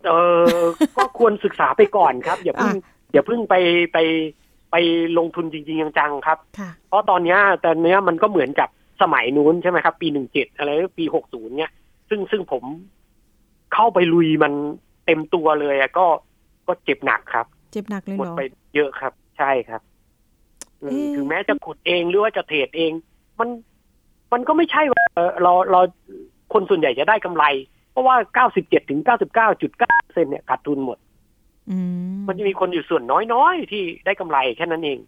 [0.07, 0.11] เอ
[0.55, 0.59] อ
[0.97, 3.55] ก็ควรศึกษาไปก่อนครับ อย่าเพิ่งอะอย่าเพิ่งไป
[3.93, 3.97] ไป
[4.71, 4.75] ไป
[5.17, 8.69] ลงทุนจริงๆจังๆครับค่ะเพราะตอนเนี้ยตอนเนี้ยมันก็เหมือนกับ
[9.01, 10.69] สมัยนู้นใช่ไหมครับ ปีหนึ่งเจ็ดอะไร
[10.99, 11.71] ปีหกศูนย์เนี่ย
[12.09, 12.63] ซึ่งซึ่งผม
[13.73, 14.53] เข้าไปลุยมัน
[15.05, 16.05] เต็มตัวเลยอะก็
[16.67, 18.41] ก็เจ็บหนักครับ เจ็บหนักเลยหมดเหรอไป
[18.75, 19.81] เยอะครับ ใช่ครับ
[20.81, 22.91] อืมเอ๊ะถึงแม้จะขุดเองหรือว่าจะเทรดเอง
[23.39, 23.49] มัน
[24.33, 25.79] มันก็ไม่ใช่ว่าเอ่อเราเรา
[26.53, 27.43] คนส่วนใหญ่จะได้กำไร
[27.91, 30.97] เพราะว่าเก้าสิบเจ็ดถึงเก้าสิบเก้าจุดเก้าเซนเนี่ยขาดทุนหมด
[31.69, 31.77] อื
[32.15, 34.99] มมันจะมีคนอยู่ส่วนน้อยๆ ที่ได้กำไรแค่นั้นเอง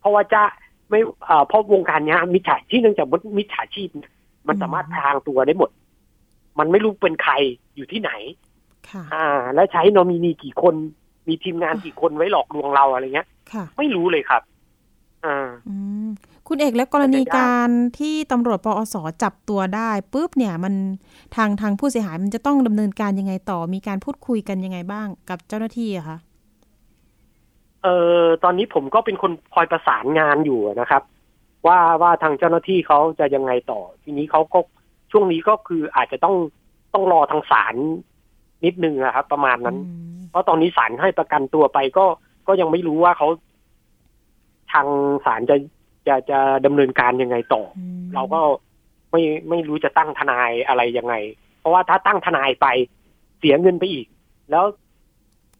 [0.00, 0.42] เพราะว่าจะ
[0.90, 3.06] ไม่เอ่อเพราะวงการเนี้ยมิจฉาที่เนื่องจาก
[3.38, 4.12] มิจฉาชีพเนี่ย
[4.48, 5.70] มันสามารถพรางตัวได้หมด
[6.58, 7.34] มันไม่รู้เป็นใคร
[7.76, 8.12] อยู่ที่ไหน
[8.90, 10.74] ค่ะอ่า และใช้นอมินีกี่คน
[11.28, 14.42] มีทีมงานกี่คนไว้หลอกลวงเราอะไรเงี้ยค่ะไม่รู้เลยครับ
[15.24, 15.76] อ่าอื
[16.08, 16.10] ม
[16.54, 20.74] คุณเอกแล้วกรณีการที่ตำรวจปอสจับตัวได้ปุ๊บเนี่ยมัน
[21.36, 26.18] ทางทางผู้เสียหายมันจะต้องดำเนินการยังไงต่อ มีการพูดคุยกันยังไงบ้างกับเจ้าหน้าที่อะคะ
[27.82, 31.02] เอ่อตอนนี้ผมก็เป็นคนคอยประสานงานอยู่นะครับ
[31.66, 34.58] ว่าว่าทางเจ้าหน้าที่เขาจะยังไงต่อ ทีนี้เขาก็
[35.12, 36.36] ช่วงนี้ก็คืออาจจะต้อง
[36.94, 37.74] ต้องรอทางศาล
[38.64, 42.06] นิดนึงนะครับ ประมาณนั้นอืมเพราะตอนนี้ศาลให้ประกันตัวไปก็
[42.46, 43.28] ก็ยังไม่รู้ว่าเขา
[44.72, 44.86] ทาง
[45.26, 45.56] ศาลจะ
[46.08, 48.40] จะจะดำเนินการยังไงต่ออืมเราก็
[49.10, 51.14] ไม่ไม่รู้จะตั้งทนายอะไรยังไง
[51.58, 52.66] เพราะว่าถ้าตั้งทนายไป
[53.38, 54.06] เสียเงินไปอีก
[54.50, 54.64] แล้ว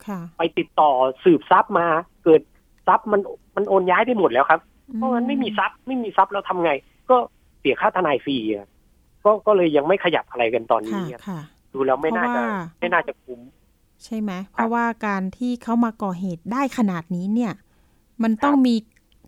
[0.07, 0.91] ค่ะไปติดต่อ
[1.25, 1.87] สืบทรัพย์มา
[2.25, 2.43] เกิด
[2.87, 3.21] ทรัพย์มัน
[3.57, 4.61] มันโอนย้ายไปหมดแล้วครับ
[4.97, 6.73] เพราะมันไม่มีทรัพย์ไม่มีทรัพย์แล้วทำไง
[7.11, 7.17] ก็
[7.61, 8.67] เสียค่าทนายฟรีอะ
[9.25, 11.41] ก็ก็เลยยังไม่ขยับอะไรกันตอนนี้ค่ะอะค่ะ
[11.73, 13.41] ดูแล้วไม่น่าจะเพราะว่าไม่น่าจะคุ้ม
[14.05, 17.53] ใช่ไหมเพราะว่าการที่เขามาก่อเหตุได้ขนาดนี้เนี่ย
[18.23, 18.75] มันต้องมี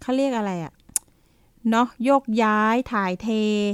[0.02, 0.72] เขาเรียกอะไรอะ
[1.70, 3.28] เนาะโยกย้ายถ่ายเท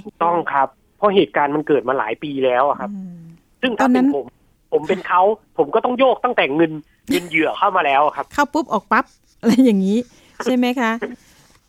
[0.06, 3.20] ถูกต้องครับ เพราะเหตุการณ์มันเกิดมาหลายปีแล้วอะครับอืม
[3.62, 4.24] ซึ่งตอถ้านนั้เป็นนผม
[4.72, 5.22] ผมเป็นเขา
[5.58, 6.72] ผมก็ต้องโยกตั้งแต่เงิน
[7.06, 9.04] เป็นเหยื่อเข้ามาแล้วครับ เข้าปุ๊บออกปั๊บ
[9.40, 9.98] อะไรอย่างนี้
[10.44, 10.92] ใช่ไหมคะ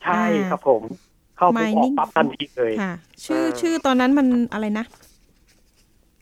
[0.04, 0.82] ใช่อ่าครับผม
[1.38, 2.94] เข้าปุ๊บออก Mining ปั๊บทันทีเลยค่ะ
[3.26, 4.86] ชื่อเออชื่อตอนนั้นมันอะไรนะ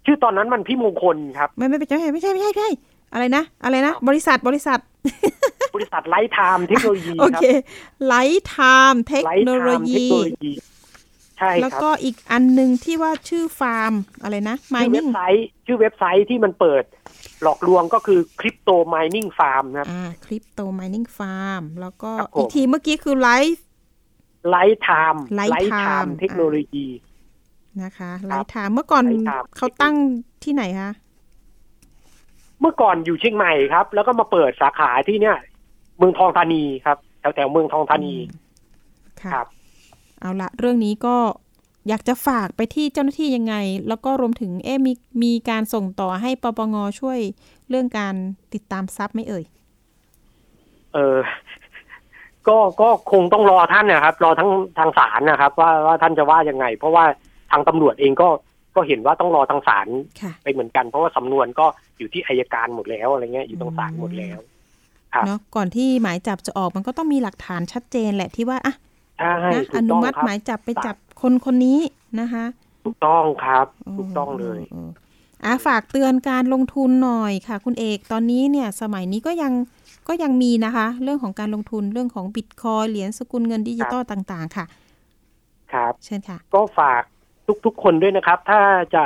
[0.05, 2.69] ชื่อตอนนั้นมันพี่มงคลครับ ไม่ไม่ไม่ใช่ไม่ใช่ไม่ใช่ไม่ใช่
[3.13, 4.81] อะไรนะ อะไรนะ บริษัทบริษัทบ
[5.81, 7.45] ริษัทไลท์ไทม์เทคโนโลยีโอครัเค
[8.07, 8.57] ไลท์ไท
[8.91, 10.53] ม์เทคไลโนท์ไทโลม์เทคยีโนโลยี
[11.37, 16.83] ใช่แล้วครับก็อีกอันหนึ่งที่ว่าชื่อฟาร์มอะไรนะชื่อเว็บ mining ไซต์ชื่อเว็บไซต์ที่มันเปิด
[17.43, 23.65] หลอกลวงก็คือคริปโตม i นิ่งฟาร์มครับอ่าคริปโตม i นิ่งฟาร์มแล้วก็ครับผมอีกทีเมื่อกี้คือไลฟ์
[24.49, 26.87] ไลท์ไทม์ Light ไลท์ไท Time ม์เทคโนโลยี
[27.83, 29.95] นะคะไลฟ์ไทม์เมื่อก่อน Light Time เขาตั้ง
[30.43, 30.91] ที่ไหนคะ
[32.61, 35.37] เมื่อก่อนอยู่เชียงใหม่ครับ แล้วก็มาเปิดสาขาที่เนี่ย
[35.99, 38.15] เมืองทองธานีครับแถวแถวๆเมืองทองธานี
[39.21, 39.47] ค่ะครับ
[40.19, 41.15] เอาละเรื่องนี้ก็
[41.87, 43.55] อยากจะฝากไปที่เจ้าหน้าที่ยังไง
[43.87, 44.93] แล้วก็รวมถึงเอ๊ะมี
[45.23, 47.19] มีการส่งต่อให้ปปงช่วย
[47.69, 48.15] เรื่องการ
[48.53, 49.43] ติดตามทรัพย์ไหม่เอ่ย
[50.93, 51.17] เออ
[52.47, 57.05] ก็ก็คงต้องรอท่านนะครับ รอทั้งทางศาลนะครับ ว่าว่าท่านจะว่ายังไง เพราะว่า
[57.51, 58.29] ทางตำรวจเองก็
[58.75, 59.87] ก็เห็นว่าต้องรอทางศาล
[60.21, 61.65] ค่ะไปเหมือนกัน เพราะว่าสำนวนก็
[61.97, 64.48] อยู่ที่อายการหมดแล้วอะไรเงี้ยอยู่ตรงศาลหมดแล้วครับ
[65.25, 68.73] เนาะก่อนที่หมายจับจะออกมันก็ต้องมีหลักฐานชัดเจนแหละที่ว่าอะ
[69.17, 71.79] ใช่นะถูอกนุต้องมัติครับหมายจับไปจับคนคนนี้
[72.19, 72.45] นะคะ
[72.83, 73.65] ถูกต้องครับ
[73.97, 74.89] ถูกต้องเลยออ
[75.45, 79.53] อะฝากเตือนการลงทุนหน่อยค่ะ คุณเอกตอนนี้เนี่ย สมัยนี้ก็ยัง
[80.07, 84.65] ก็ยังมีนะคะ เรื่องของการลงทุนเรื่องของบิตคอยเหรียญสกุลเงินดิจิตอลต่าง ๆ ค่ะ
[85.73, 87.01] ครับเชิญค่ะ ก็ฝาก
[87.65, 88.61] ทุกๆคนด้วยนะครับ ถ้า
[88.95, 89.03] จะ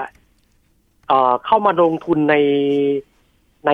[1.07, 2.35] เอ่อเข้ามาลงทุนใน
[3.65, 3.71] ใน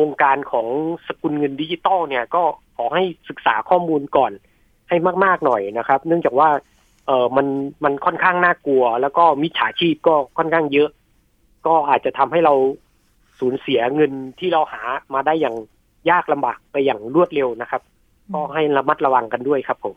[0.00, 0.66] วงการของ
[1.06, 2.42] สกุลเงินดิจิตอลเนี่ยก็
[2.76, 4.32] ขอให้ศึกษาข้อมูลก่อน
[4.88, 6.48] ให้มาก ๆ หน่อยนะครับ เนื่องจากว่า
[7.06, 7.46] เออมัน
[7.84, 10.88] มันค่อนข้างน่ากลัว แล้วก็มิจฉาชีพก็ค่อนข้างเยอะ
[11.66, 12.54] ก็อาจจะทำให้เรา
[13.38, 14.82] สูญเสียเงินที่เราหา
[15.14, 15.56] มาได้อย่าง
[16.10, 17.82] ยากลำบากไปอย่างรวดเร็วนะครับ
[18.32, 19.96] ก็ให้ระมัดระวังกันด้วยครับผม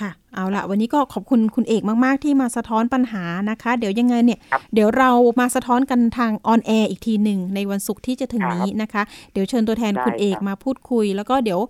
[0.00, 11.60] ค่ะ เอาละวันนี้ก็ขอบคุณคุณเอกมาก ๆ ที่มาสะท้อนปัญหานะคะ เดี๋ยวยังไงเนี่ยครับเดี๋ยวเรามาสะท้อนกันทางออนแอร์อีกทีหนึ่งในวันศุกร์ที่จะถึงนี้นะคะ เดี๋ยวเชิญตัวแทนได้คุณเอกครับมาพูดคุย แล้วก็เดี๋ยว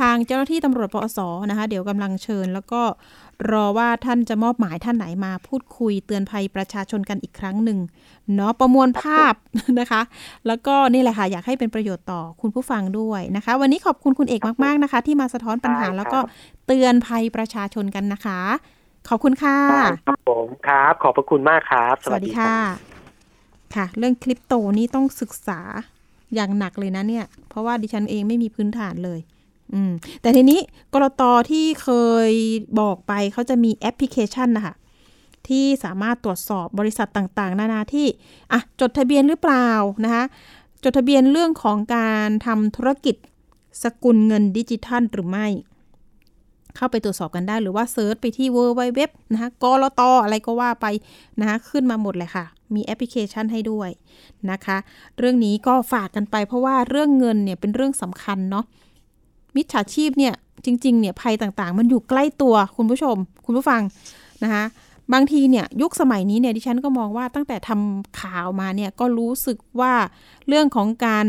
[0.00, 1.18] ทางเจ้าหน้าที่ตำรวจปอส
[1.50, 2.80] นะคะ เดี๋ยวกำลังเชิญแล้วก็
[3.52, 7.78] รอว่าท่านจะมอบหมายท่านไหนมาพูดคุยเตือนภัยประชาชนกันอีกครั้งหนึ่ง
[8.34, 9.34] เนาะประมวลภาพ
[9.80, 10.02] นะคะ
[10.46, 16.18] แล้วก็นี่แหละค่ะอยากให้เป็นประโยชน์ต่อคุณผู้ฟังด้วยนะคะ วันนี้ขอบคุณคุณเอกมากๆนะคะ ที่มาสะท้อนปัญหาได้ครับแล้วก็
[16.66, 18.40] เตือนภัยประชาชนกันนะคะ
[19.08, 19.58] ขอบคุณค่ะ
[20.06, 22.54] ครับผมครับ ขอบพระคุณมากครับ สวัสดีค่ะ
[23.74, 25.60] ค่ะ เรื่องคริปโตนี่ต้องศึกษา
[26.34, 29.20] อย่างหนักเลยนะเนี่ย เพราะว่าดิฉันเองไม่มีพื้นฐานเลย
[29.74, 30.60] อืมแต่ทีนี้
[30.94, 31.88] กรตที่เค
[32.28, 32.30] ย
[32.80, 34.74] บอกไปเขาจะมีแอปพลิเคชันนะคะ
[35.48, 38.06] ที่สามารถตรวจสอบบริษัทต่างๆ นานาที่
[38.52, 39.68] อะจดทะเบียนหรือเปล่า
[40.04, 40.24] นะคะ
[40.84, 43.16] จดทะเบียนเรื่องของการทำธุรกิจ
[43.82, 45.46] สกุลเงินดิจิทัลหรือไม่
[46.76, 49.00] เข้าไปตรวจสอบกันได้หรือว่าเซิร์ชไปที่ w w w
[49.32, 50.86] นะคะกรตอะไรก็ว่าไป
[51.40, 52.44] นะคะขึ้นมาหมดเลยค่ะ
[52.74, 53.90] มีแอปพลิเคชันให้ด้วย
[54.50, 54.76] นะคะ
[55.18, 58.64] เรื่องนี้ก็ฝากกันไปเพราะว่าเรื่องเงินเนี่ยเป็นเรื่องสำคัญเนาะ
[59.56, 60.34] มิจฉาชีพเนี่ย
[60.64, 63.82] จริงๆเนี่ยภัยต่างๆ มันอยู่ใกล้ตัวคุณผู้ชม คุณผู้ฟัง
[64.42, 64.64] นะคะ
[65.12, 69.94] บางทีเนี่ยยุคสมัยนี้เนี่ยดิฉันก็มองว่าตั้งแต่ทำข่าวมาเนี่ยก็รู้สึกว่า
[70.48, 71.26] เรื่องของการ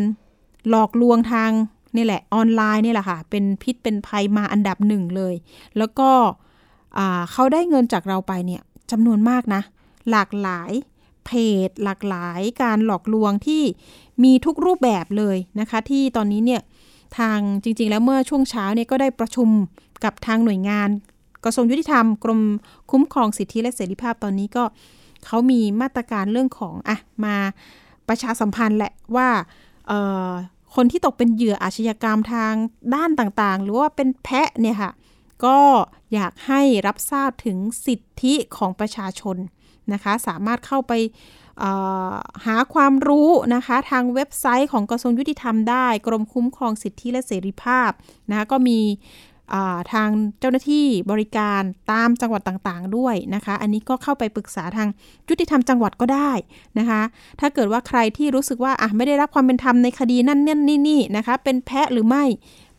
[0.70, 1.52] หลอกลวงทาง
[1.96, 5.36] นี่แหละออนไลน์นี่แหละค่ะเป็นพิษเป็นภัยมาอันดับหนึ่งเลย
[5.78, 6.10] แล้วก็
[7.32, 8.62] เขาได้เงินจากเราไปเนี่ย
[8.92, 9.62] จำนวนมากนะ
[10.12, 10.72] หลากหลาย
[11.26, 11.32] เพ
[11.68, 13.64] จ หลากหลายการหลอกลวงที่
[14.24, 16.62] มีทุกรูปแบบเลยนะคะ ที่ตอนนี้เนี่ย
[17.20, 19.50] ทางจริง ๆ แล้วเมื่อช่วงเช้าเนี่ยก็ได้ประชุม
[20.04, 20.90] กับทางหน่วยงาน
[21.44, 22.42] กระทรวงยุติธรรม กรม
[22.92, 24.64] คุ้มครองสิทธิและเสรีภาพตอนนี้ก็
[25.26, 27.36] เขามีมาตรการเรื่องของอะมา
[28.08, 29.30] ประชาสัมพันธ์แหละว่า
[30.76, 32.54] คนที่ตกเป็นเหยื่ออาชญากรรมทาง
[32.96, 34.92] ด้านต่างๆ หรือว่าเป็นแพะเนี่ยค่ะ
[35.46, 35.58] ก็
[36.14, 39.38] อยากให้รับทราบถึงสิทธิของประชาชน
[39.94, 40.94] นะคะ สามารถเข้าไป
[42.46, 47.92] หาความรู้นะคะทางเว็บไซต์ของกระทรวงยุติธรรมได้ กรมคุ้มครองสิทธิและเสรีภาพ
[48.30, 48.80] นะคะก็มี
[49.94, 54.88] ทางเจ้าหน้าที่บริการตามจังหวัดต่างๆด้วยนะคะ อันนี้ก็เข้าไปปรึกษาทาง
[55.30, 56.32] ยุติธรรมจังหวัดก็ได้
[56.80, 57.02] นะคะ
[57.40, 62.24] ถ้าเกิดว่าใครที่รู้สึกว่าอะไม่ได้รับความเป็นธรรมในคดีนั่นนั่นนี่นี่นะคะ เป็นแพะหรือไม่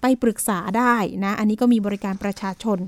[0.00, 2.78] ไปปรึกษาได้นะ อันนี้ก็มีบริการประชาชน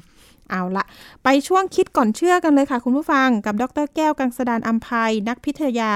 [0.50, 0.84] เอาละ
[1.24, 5.90] ไปช่วงคิดก่อนเชื่อกันเลยค่ะคุณผู้ฟังกับดรแก้วกังสดานอัมภัยนักพิทยา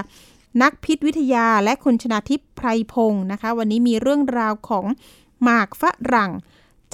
[0.63, 4.85] นักพิษวิทยาและคุณชนาทิพย์ไพรพงศ์นะคะ วันนี้มีเรื่องราวของ
[5.43, 5.83] หมากฝ
[6.15, 6.31] รั่ง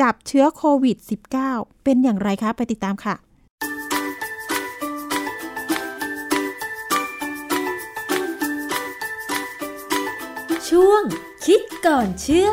[0.01, 0.97] จับเชื้อโควิด
[1.41, 3.15] -19 เป็นอย่างไรคะไปติดตามค่ะ
[10.69, 11.03] ช่วง
[11.47, 12.51] คิดก่อนเชื่อ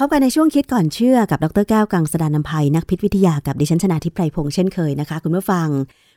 [0.00, 5.68] พบกันในช่วงคิดก่อนเชื่อกับดรแก้วกังสดานนภัยนักพิษวิทยากับดิฉันชนาทิพไพรพงษ์เช่นเคยนะคะ คุณผู้ฟัง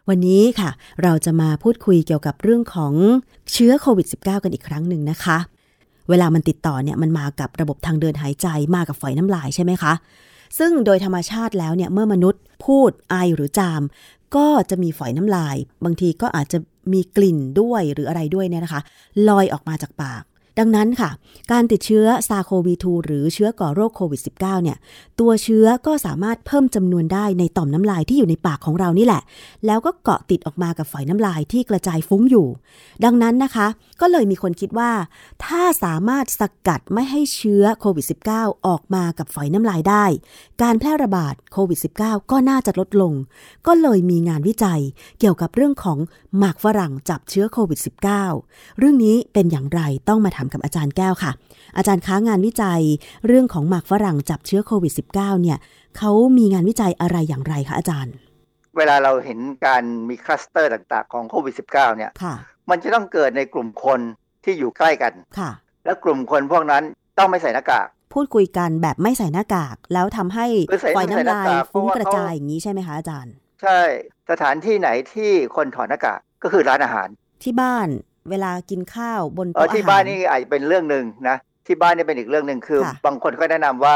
[0.09, 0.69] วันนี้ค่ะ
[1.03, 2.93] เราจะมาพูดคุยเกี่ยวกับเรื่องของ
[3.51, 5.38] เชื้อโควิด -19 กันอีกครั้งหนึ่งนะคะ
[6.09, 9.93] เวลามันติดต่อเนี่ยมันมากับระบบทางเดินหายใจมากับฝอยน้ำลายใช่ไหมคะ
[10.57, 13.82] ซึ่งโดยธรรมชาติแล้วเนี่ยเมื่อมนุษย์พูดไอหรือจาม
[14.36, 15.55] ก็จะมีฝอยน้ำลาย
[15.86, 16.57] บางทีก็อาจจะ
[16.93, 18.82] มีกลิ่นด้วยหรืออะไรด้วยเนี่ยนะคะ
[19.27, 20.23] ลอยออกมาจากปาก
[20.60, 21.10] ดังนั้นค่ะ
[21.51, 24.78] การติดเชื้อซาโควี2หรือเชื้อก่อโรคโควิด -19 เนี่ย
[25.20, 29.22] ตัวเชื้อก็สามารถเพิ่มจำนวนได้ในต่อมน้ำลายที่อยู่ในปากของเรานี่แหละ
[29.66, 32.47] แล้วก็เกาะติดออกมากับฝอยน้ำลายที่กระจายฟุ้งอยู่
[33.03, 33.68] ดังนั้นนะคะ
[34.01, 34.91] ก็เลยมีคนคิดว่า
[35.45, 38.05] ถ้าสามารถสกัดไม่ให้เชื้อโควิด
[38.36, 40.05] -19 ออกมากับฝอยน้ำลายได้
[40.62, 43.14] การแพร่ระบาดโควิด -19 ก็น่าจะลดลง
[43.68, 44.82] ก็เลยมีงานวิจัย
[45.20, 45.97] เกี่ยวกับเรื่องของ
[46.38, 47.80] หมากฝรั่งจับเชื้อโควิด
[48.28, 51.32] -19 เรื่องนี้เป็นอย่างไรต้องมาถามกับอาจารย์แก้วค่ะ
[51.78, 52.82] อาจารย์ค้างานวิจัย
[53.28, 55.58] เรื่องของหมากฝรั่งจับเชื้อโควิด -19 เนี่ย
[55.97, 58.14] เขามีงานวิจัยอะไรอย่างไรคะอาจารย์
[58.78, 62.12] เวลาเราเห็นการมีคลัสเตอร์ต่างๆของโควิด -19 เนี่ย
[62.70, 64.00] มันจะต้องเกิดในกลุ่มคน
[64.43, 65.52] ที่อยู่ใกล้กันค่ะ
[65.86, 66.84] และกลุ่มคนพวกนั้น
[67.18, 70.45] ต้องไม่ใส่หน้ากากพูดคุยกันแบบไม่ใส่หน้ากาก แล้วทำให้
[70.95, 73.80] ไฟน้ำลายฟุ้งกระจายอย่างนี้ใช่ไหมคะอาจารย์ ใช่
[74.30, 77.08] สถานที่ไหนที่คนถอดหน้ากากก็คือร้านอาหาร
[77.43, 77.88] ที่บ้าน
[78.32, 83.95] เวลากินข้าวบนโต๊ะอาหารที่บ้านนี่อาจจะเป็นเรื่องหนึ่งนะที่บ้านนี่เป็นอีกเรื่องหนึ่งคือ บางคนก็แนะนำว่า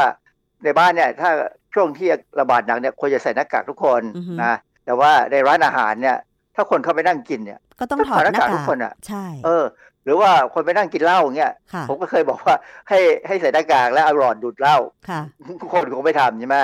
[0.64, 1.30] ในบ้านเนี่ยถ้า
[1.74, 2.08] ช่วงที่
[2.40, 4.02] ระบาดหนักเนี่ยควรจะใส่หน้ากากทุกคน
[4.44, 4.54] นะ
[4.84, 6.16] แต่ว่าในร้านอาหารเนี่ย
[6.54, 9.64] ถ้าคนเข้าไปนั่งกินเนี่ย ก็ต้องถอดหน้ากากทุกคนอะใช่เออ
[10.04, 11.52] หรือว่าคนไปนั่งกินเหล้าเงี้ย
[11.88, 12.54] ผมก็เคยบอกว่า
[12.88, 14.76] ให้ให้ใส่หน้ากากแล้วเอาหลอดดูดเหล้า
[15.72, 16.56] คนคงไม่ทำใช่ไหม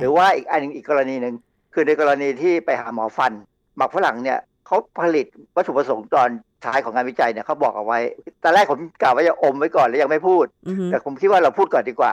[0.00, 1.34] หรือว่าอีกอันนึงอีกกรณีหนึ่ง
[1.74, 3.32] คือในกรณีที่ไปหาหมอฟัน
[3.76, 5.26] หมักฝรั่งเนี่ยเขาผลิต
[5.56, 6.28] วัตถุประสงค์ตอน
[6.64, 7.98] ท้ายของงานวิจัยเนี่ยเขาบอกเอาไว้
[8.42, 10.46] ตอนแรกผมกล่าวว่าจะอมไว้ก่อนแล้วยังไม่พูด
[10.90, 12.12] แต่ผมคิดว่าเราพูดก่อนดีกว่า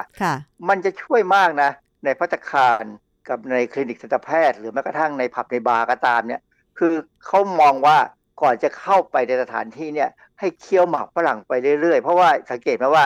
[0.69, 1.69] มันจะช่วยมากนะ
[2.05, 2.83] ในพัฒคาร
[3.29, 6.41] กับในคลินิกสัตวแพทย์ หรือแม้กระทั่งในผับในบาร์ก็ตามเนี่ย
[6.79, 6.93] คือ
[7.25, 7.97] เขามองว่า
[8.41, 13.03] ก่อนจะเข้าไปในสถานที่เนี่ย ให้เคี้ยวหมากฝรั่งไปเรื่อยๆ เพราะว่าสังเกตไหมว่า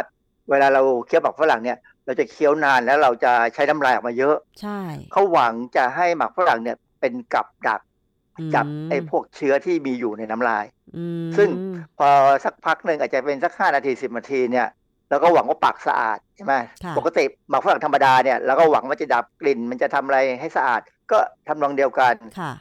[0.49, 4.79] เวลาเราเคี้ยวหมากฝรั่งเนี่ย เราจะเคี้ยวนานแล้วเราจะใช้น้ำลายออกมาเยอะ ใช่
[5.11, 7.81] เขาหวังจะให้หมากฝรั่งเนี่ยเป็นกับดัก
[8.55, 10.65] จับไอ้พวกเชื้อที่มีอยู่ในน้ำลาย
[11.37, 11.49] ซึ่ง
[11.97, 12.09] พอ
[12.43, 14.67] สักพักหนึ่งอาจจะเป็นสักห้านาทีสิบนาทีเนี่ย
[15.09, 16.53] แล้วก็หวังว่าปากสะอาดใช่ไหม
[16.97, 20.81] ปกติหมักฝรั่งธรรมดาเนี่ยแล้วก็หวังว่าจะดับกลิ่น มันจะทำอะไรให้สะอาด
[21.11, 21.17] ก็
[21.47, 22.13] ทำนองเดียวกัน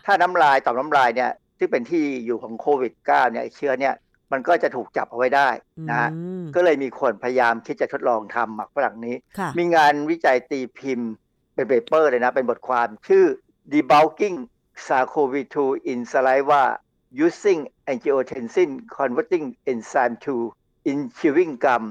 [0.06, 3.94] ถ้าน้ำลายต่อมน้ำลายเนี่ยที่เป็นที่อยู่ของโควิด -9 เนี่ยเชื้อเนี่ย
[4.32, 5.48] มันก็จะถูกจับเอาไว้ได้
[5.90, 6.08] นะ
[6.54, 9.14] ก็เลยมีคนพยายามคิดจะทดลองทำหมักฝรั่งนี้
[9.58, 11.10] มีงานวิจัยตีพิมพ์
[11.54, 13.24] เป็นเปเปอร์เลยนะ เป็นบทความชื่อ
[13.72, 14.36] debulking
[14.86, 15.56] SARS-CoV-2
[15.92, 16.62] in saliva
[17.26, 17.60] using
[17.92, 21.84] angiotensin converting enzyme 2 in chewing gum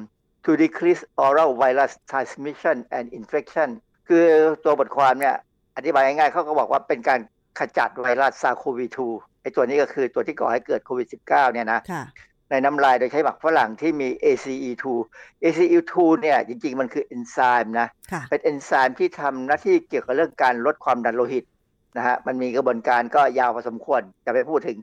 [0.44, 3.70] to decrease oral virus transmission and infection
[4.08, 4.26] คือ
[4.64, 5.36] ตัวบทความเนี่ย
[5.76, 7.20] อธิบายง่ายๆเขาก็บอกว่าเป็นการ
[7.60, 11.80] ขจัดไวรัสซาโควี2ไอตัวนี้ก็คือตัวที่ก่อให้เกิดโควิด -19 เนี่ยนะ
[12.52, 14.86] ในน้ำลายโดยใช้หมักฝรั่งที่มี ACE2
[15.44, 17.88] ACE2 เนี่ยจริงๆ มันคือเอนไซม์นะ
[18.30, 21.44] เป็นเอนไซม์ที่ทำหน้าที่เกี่ยวกับเรื่องการลดความดันโลหิต
[21.98, 24.78] นะฮะมันมีกระบวนการก็ยาวพอสมควรจะไปพูดถึง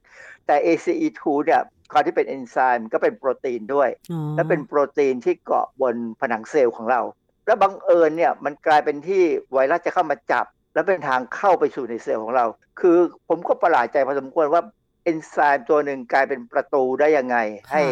[0.46, 1.62] แต่ ACE2 เนี่ย
[1.92, 3.88] ความที่เป็นเอนไซม์ก็เป็นโปรตีนด้วย
[4.36, 7.00] และเป็นโปรตีนที่เกาะบนผนังเซลล์ของเรา
[7.46, 12.44] แล้วบังเอิญเนี่ยมันกลายเป็นที่ไวรัสจะเข้ามาจับ แล้วเป็นทางเข้าไปสู่ในเซลล์ของเรา
[12.80, 12.96] คือ
[13.28, 14.62] ผมก็ประหลาดใจพอสมควรว่า
[15.04, 17.36] เอนไซม์ตัวหนึ่งกลายเป็นประตูได้ยังไง
[17.72, 17.82] ให้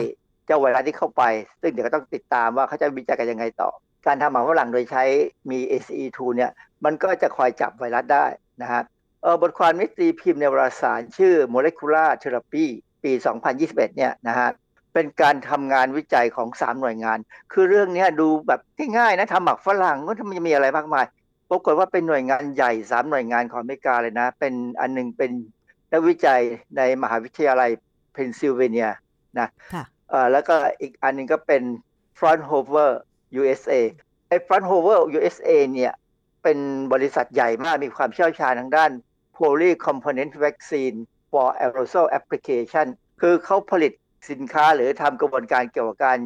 [0.46, 1.22] เจ้าไวรัสที่เข้าไป
[1.60, 3.70] ซึ่งเดี๋ยวก็ต้องติดตามว่าเขาจะวิจัยกันยังไงต่อ
[4.06, 5.04] การทำหมันฝรั่งโดยใช้
[5.50, 6.50] มี ACE2 เนี่ย
[6.84, 8.26] มันก็จะคอยจับไวรัสได้
[8.62, 8.82] นะฮะ
[9.42, 12.66] บทความนิตีพิมพ์ในวารสารชื่อ Molecular Therapy
[13.02, 13.12] ปี
[13.54, 14.50] 2021 เนี่ยนะฮะ
[14.94, 17.18] เป็นการทำงานวิจัยของ 3 หน่วยงาน
[17.52, 18.60] คือเรื่องนี้ดูแบบ
[18.98, 21.06] ง่ายๆนะทำหมากฝรั่งก็มันจะมีอะไรมากมาย
[21.50, 25.30] ปรากฏว่าเป็นหน่วยงานใหญ่ 3 หน่วยงานของอเมริกาเลยนะ เป็นอันนึงเป็น
[25.92, 26.40] นักวิจัย
[26.76, 27.70] ในมหาวิทยาลัย
[28.12, 28.90] เพนซิลเวเนีย
[29.38, 29.48] นะ
[30.32, 31.62] แล้วก็อีกอันนึงก็เป็น
[32.18, 32.90] Fraunhofer
[33.40, 33.72] USA
[34.28, 35.92] ไอ้ Fraunhofer USA เนี่ย
[36.42, 36.58] เป็น
[36.92, 38.90] บริษัทใหญ่มากมีความเชี่ยวชาญทางด้าน
[39.42, 40.96] polycomponent vaccine
[41.30, 42.86] for aerosol application
[43.20, 43.92] คือเขาผลิต
[44.30, 46.18] สินค้าหรือทำกระบวนการเกี่ยวกับการ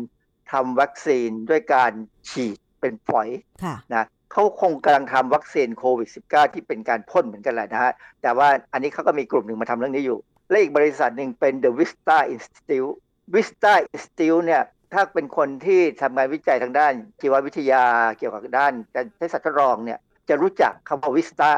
[0.53, 1.93] ทำวัคซีนด้วยการ
[2.31, 3.29] ฉีดเป็นฝอย
[3.95, 7.93] นะเขาคงกำลังทำวัคซีนโควิด -19 ที่เป็นการพ่นเหมือนกันแหละนะฮะ
[8.23, 12.95] แต่ว่าอันนี้เขาก็มีกลุ่มหนึ่งมาทำเรื่องนี้อยู่ และอีกบริษัทหนึ่งเป็น The Vista Institute
[13.35, 14.63] Vista Institute เนี่ย
[14.93, 17.85] ถ้าเป็นคนที่ทำงานวิจัยทางด้าน ชีววิทยา
[18.19, 19.99] เกี่ยวกับด้านการใช้สัตว์ทดลองเนี่ย
[20.29, 21.51] จะรู้จักคำว่า Vista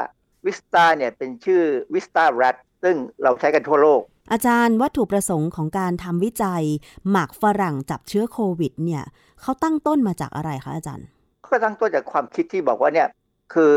[0.45, 1.61] วิสตาเนี่ยเป็นชื่อ
[1.93, 6.63] วิสตาแรดซึ่งเราใช้กันทั่วโลก อาจารย์วัตถุประสงค์ของการทำวิจัย
[7.09, 9.03] หมากฝรั่งจับเชื้อโควิดเนี่ย
[9.41, 11.07] เขาตั้งต้นมาจากอะไรคะอาจารย์
[11.43, 13.07] เขก็ตั้งต้นจากความคิดที่บอกว่าเนี่ย
[13.53, 13.73] คือ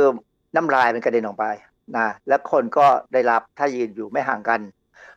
[0.56, 1.46] น้ำลายมันกระเด็นออกไป
[1.96, 4.60] นะแล้วคนก็ได้รับถ้ายืนอยู่ไม่ห่างกัน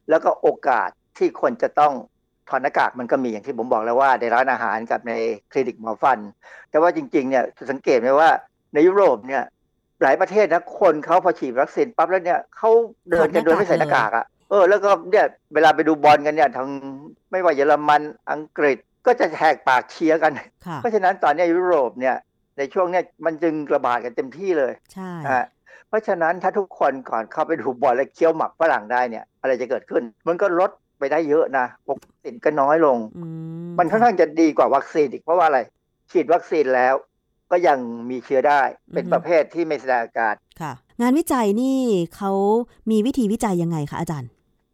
[0.10, 1.94] แล้วก็โอกาสที่คนจะต้อง
[2.50, 5.14] ถอดหน้ากากมันก็มีอย่างที่ผมบอกแล้วว่าในร้านอาหารกับใน
[5.52, 6.20] คลินิกหมอฟัน
[6.70, 8.30] แต่ว่าจริงๆเนี่ยสังเกตไหมว่า
[8.74, 9.44] ในยุโรปเนี่ย
[10.02, 12.70] หลายประเทศนะคนเขาพอฉีดวัคซีนปั๊บแล้วเนี่ยเขา
[13.10, 16.68] เดินกันโดยไม่ใส่หน้ากากอะเออแล้วก็เนี่ยเวลาไปดูบอลกันเนี่ยทาง
[17.32, 20.32] ไม่ว่าเยอรมันอังกฤษก็จะแหกปากเชียร์กัน
[20.78, 22.16] เพราะฉะนั้นตอนนี้ยุโรปเนี่ย
[22.58, 25.12] ในช่วงเนี้ยมันจึงระบาดกันเต็มที่เลยใช่
[25.88, 32.98] เพราะฉะนั้นถ้าทุกคนก่อนเข้าไปดูบอลและเคี้ยวหมักฝรั่งได้เนี่ย อะไรจะเกิดขึ้น มันก็ลดไปได้เยอะนะปกติก็น้อยลง
[33.80, 35.60] มันค่อนข้างจะดีกว่าวัคซีนอีกเพราะว่าอะไร
[36.12, 36.96] ฉีดวัคซีนแล้ว
[37.52, 37.80] ก็ยัง
[38.10, 38.62] มีเชื้อได้
[38.94, 41.78] เป็นประเภทที่ไม่แสดงอาการค่ะ งานวิจัยนี่
[42.16, 42.32] เขา
[42.92, 44.30] มีวิธีวิจัยยังไงคะอาจารย์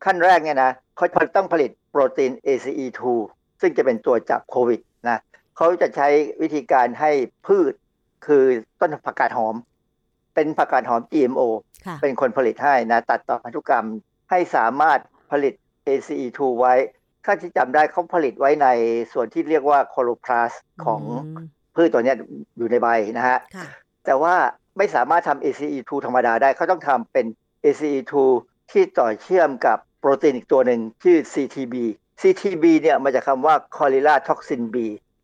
[0.05, 1.05] ขั้นแรกเนี่ยนะเขา
[1.35, 3.01] ต้องผลิตโปรตีน ACE2
[3.61, 5.17] ซึ่งจะเป็นตัวจับโควิดนะ
[5.57, 6.07] เขาจะใช้
[6.41, 7.11] วิธีการให้
[7.47, 7.73] พืช
[8.25, 8.43] คือ
[8.79, 9.55] ต้นผักกาดหอม
[10.35, 11.41] เป็นผักกาดหอม GMO
[12.01, 13.87] เป็นคนผลิตให้นะ ตัดต่อพันธุกรรม
[14.29, 14.99] ให้สามารถ
[15.31, 15.53] ผลิต
[15.87, 16.73] ACE2 ไว้
[17.25, 18.67] ถ้าที่จำได้เขาผลิตไว้ใน
[19.13, 20.51] ส่วนที่เรียกว่าคลอโรพลาสต์
[20.85, 21.01] ของ
[21.75, 22.13] พืชตัวนี้
[22.57, 23.37] อยู่ในใบนะฮะ
[24.05, 24.35] แต่ว่า
[24.77, 27.25] ไม่สามารถทำ ACE2 ธรรมดาได้เขาต้องทำเป็น
[27.65, 28.13] ACE2
[28.71, 31.75] ที่ต่อเชื่อมกับโปรตีนอีกตัวหนึ่งชื่อ CTB
[32.21, 34.75] CTB เนี่ยมาจากคำว่า c o l i l a toxin B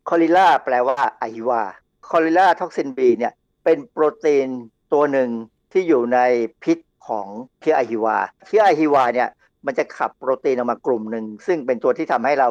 [0.08, 1.62] c o l i l a แปลว่าไอวา
[2.10, 3.32] คอลิล่าท็อกซินบีเนี่ย
[3.64, 4.48] เป็นโปรตีน
[4.92, 5.30] ตัวหนึ่ง
[5.72, 6.18] ที่อยู่ใน
[6.62, 6.78] พิษ
[7.08, 7.26] ของ
[7.60, 9.28] เชื้อไอฮิวา เชื้อไอฮิวาเนี่ย
[9.66, 12.48] มันจะขับโปรตีนออกมากลุ่มหนึ่ง ซึ่งเป็นตัวที่ทำให้เรา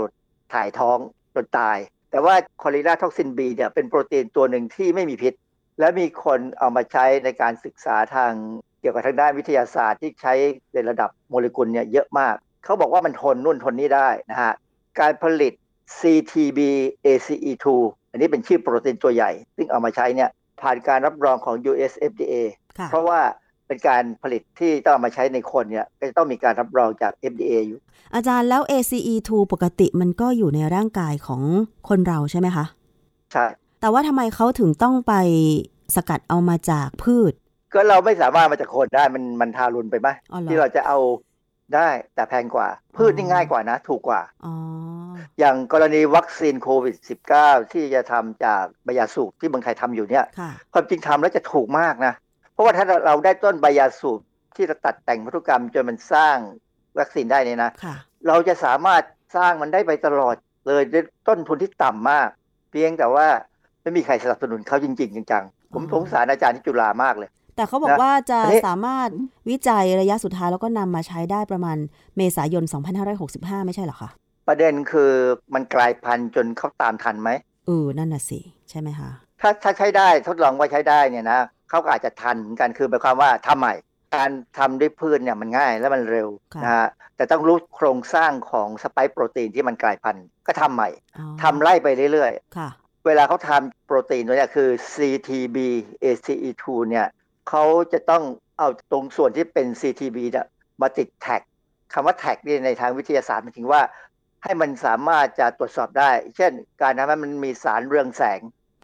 [0.53, 0.97] ถ่ายท้อง
[1.35, 1.77] จนตาย
[2.11, 5.33] แต่ว่า cholera toxin B เนี่ยเป็นโปรตีนตัวหนึ่งที่ไม่มีพิษ
[5.79, 8.31] และมีคนเอามาใช้ในการศึกษาทาง
[8.79, 10.33] เกี่ยวกับทางด้านวิทยาศาสตร์ที่ใช้
[10.73, 14.53] ในระดับโมเลกุลเนี่ยเยอะมาก เขาบอกว่ามันทนนู่นทนนี่ได้นะฮะ
[14.99, 15.53] การผลิต
[15.99, 16.59] CTB
[17.05, 17.65] ACE2
[18.11, 20.29] อันนี้เป็นชื่อโปรตีนตัวใหญ่ ซึ่งเอามาใช้เนี่ย
[20.61, 22.33] ผ่านการรับรองของ US FDA
[22.89, 23.19] เพราะว่า
[23.67, 27.79] เป็นการผลิตที่ต้องเอามาใช้ในคนเนี่ยก็จะต้องมีการรับรองจาก FDA อยู่
[28.15, 31.41] อาจารย์แล้ว ACE2 ปกติมันก็อยู่ในร่างกายของ
[31.89, 32.65] คนเราใช่ไหมคะ
[33.31, 33.45] ใช่
[33.81, 35.13] แต่ว่าทำไมเขาถึงต้องไป
[35.95, 37.33] สกัดเอามาจากพืช
[37.73, 40.07] ก็เราไม่สามารถมาจากคนได้มันมันทารุณไปไหม
[40.49, 40.97] ที่เราจะเอา
[41.75, 44.47] ได้แต่แพงกว่า พืชนี่ง่ายกว่านะ ถูกกว่าอ
[45.39, 46.95] อย่างกรณีวัคซีนโควิด
[47.33, 50.25] -19 ที่จะทำจากใบยาสูบที่เมืองไทยทำอยู่เนี่ย
[50.73, 52.13] ความจริงทำแล้วจะถูกมากนะ
[52.57, 54.19] เพราะว่าถ้าเราได้ต้นใบยาสูบ
[54.55, 56.37] ที่เราตัดแต่งพันธุกรรมจนมันสร้าง
[56.99, 57.71] วัคซีนได้เนี่ยนะ
[58.27, 59.03] เราจะสามารถ
[59.35, 60.35] สร้างมันได้ไปตลอด
[60.67, 62.29] เลยด้วยต้นทุนที่ต่ำมาก
[62.71, 63.27] เพียงแต่ว่า
[63.81, 69.09] ไม่มีใครสนับสนุนเขาจริง ๆ จังๆ ผมสงสารอาจารย์ที่จุฬามากเลย แต่เขาบอกว่าจะสามารถ
[69.49, 71.77] วิจัยระยะสุดท้ายแล้วก็นำมาใช้ได้ประมาณ
[72.17, 72.63] เมษายน
[73.15, 74.09] 2565 ไม่ใช่หรอคะ
[74.47, 75.11] ประเด็นคือ
[75.53, 77.29] มันกลายพันธุ์จนเขาตามทันไหม
[77.65, 78.39] เออนั่นน่ะสิ
[78.69, 79.09] ใช่ไหมคะ
[79.41, 81.39] ถ้าถ้าใช้ได้ทดลองว่าใช้ได้เนี่ยนะ
[81.69, 83.73] เขาก็อาจจะทันกันคือหมายความว่าทำใหม่
[84.15, 86.29] การทำด้วยพืชเนี่ยมันง่ายและมันเร็ว
[86.63, 90.89] นะฮะแต่ต้องรู้โครงสร้างของสไปค์โปรตีนที่มันกลายพันธุ์ก็ทำใหม่
[91.43, 95.57] ทำไล่ไปเรื่อยๆเวลาเขาทำโปรตีนตัวนี้คือ CTB
[96.03, 97.07] ACE2 เนี่ย
[97.49, 97.63] เขา
[97.93, 98.23] จะต้อง
[98.57, 100.47] เอาตรงส่วนที่เป็น CTB เนี่ย
[100.81, 101.41] มาติดแท็ก
[101.93, 103.81] คำว่าแท็กนี่ในทางวิทยาศาสตร์หมายถึงว่า
[104.43, 106.51] ให้มันสามารถจะตรวจสอบได้ เช่น
[106.81, 108.39] การทำให้มันมีสารเรืองแสง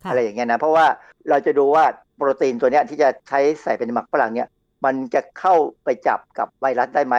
[0.09, 0.85] อะไรอย่างเงี้ยนะเพราะว่า
[1.29, 1.83] เราจะดูว่า
[2.17, 4.49] โปรตีนตัวเนี้ยที่จะใช้ใส่เป็นหมักฝรั่งเนี่ย
[4.85, 7.15] มันจะเข้าไปจับกับไวรัสได้ไหม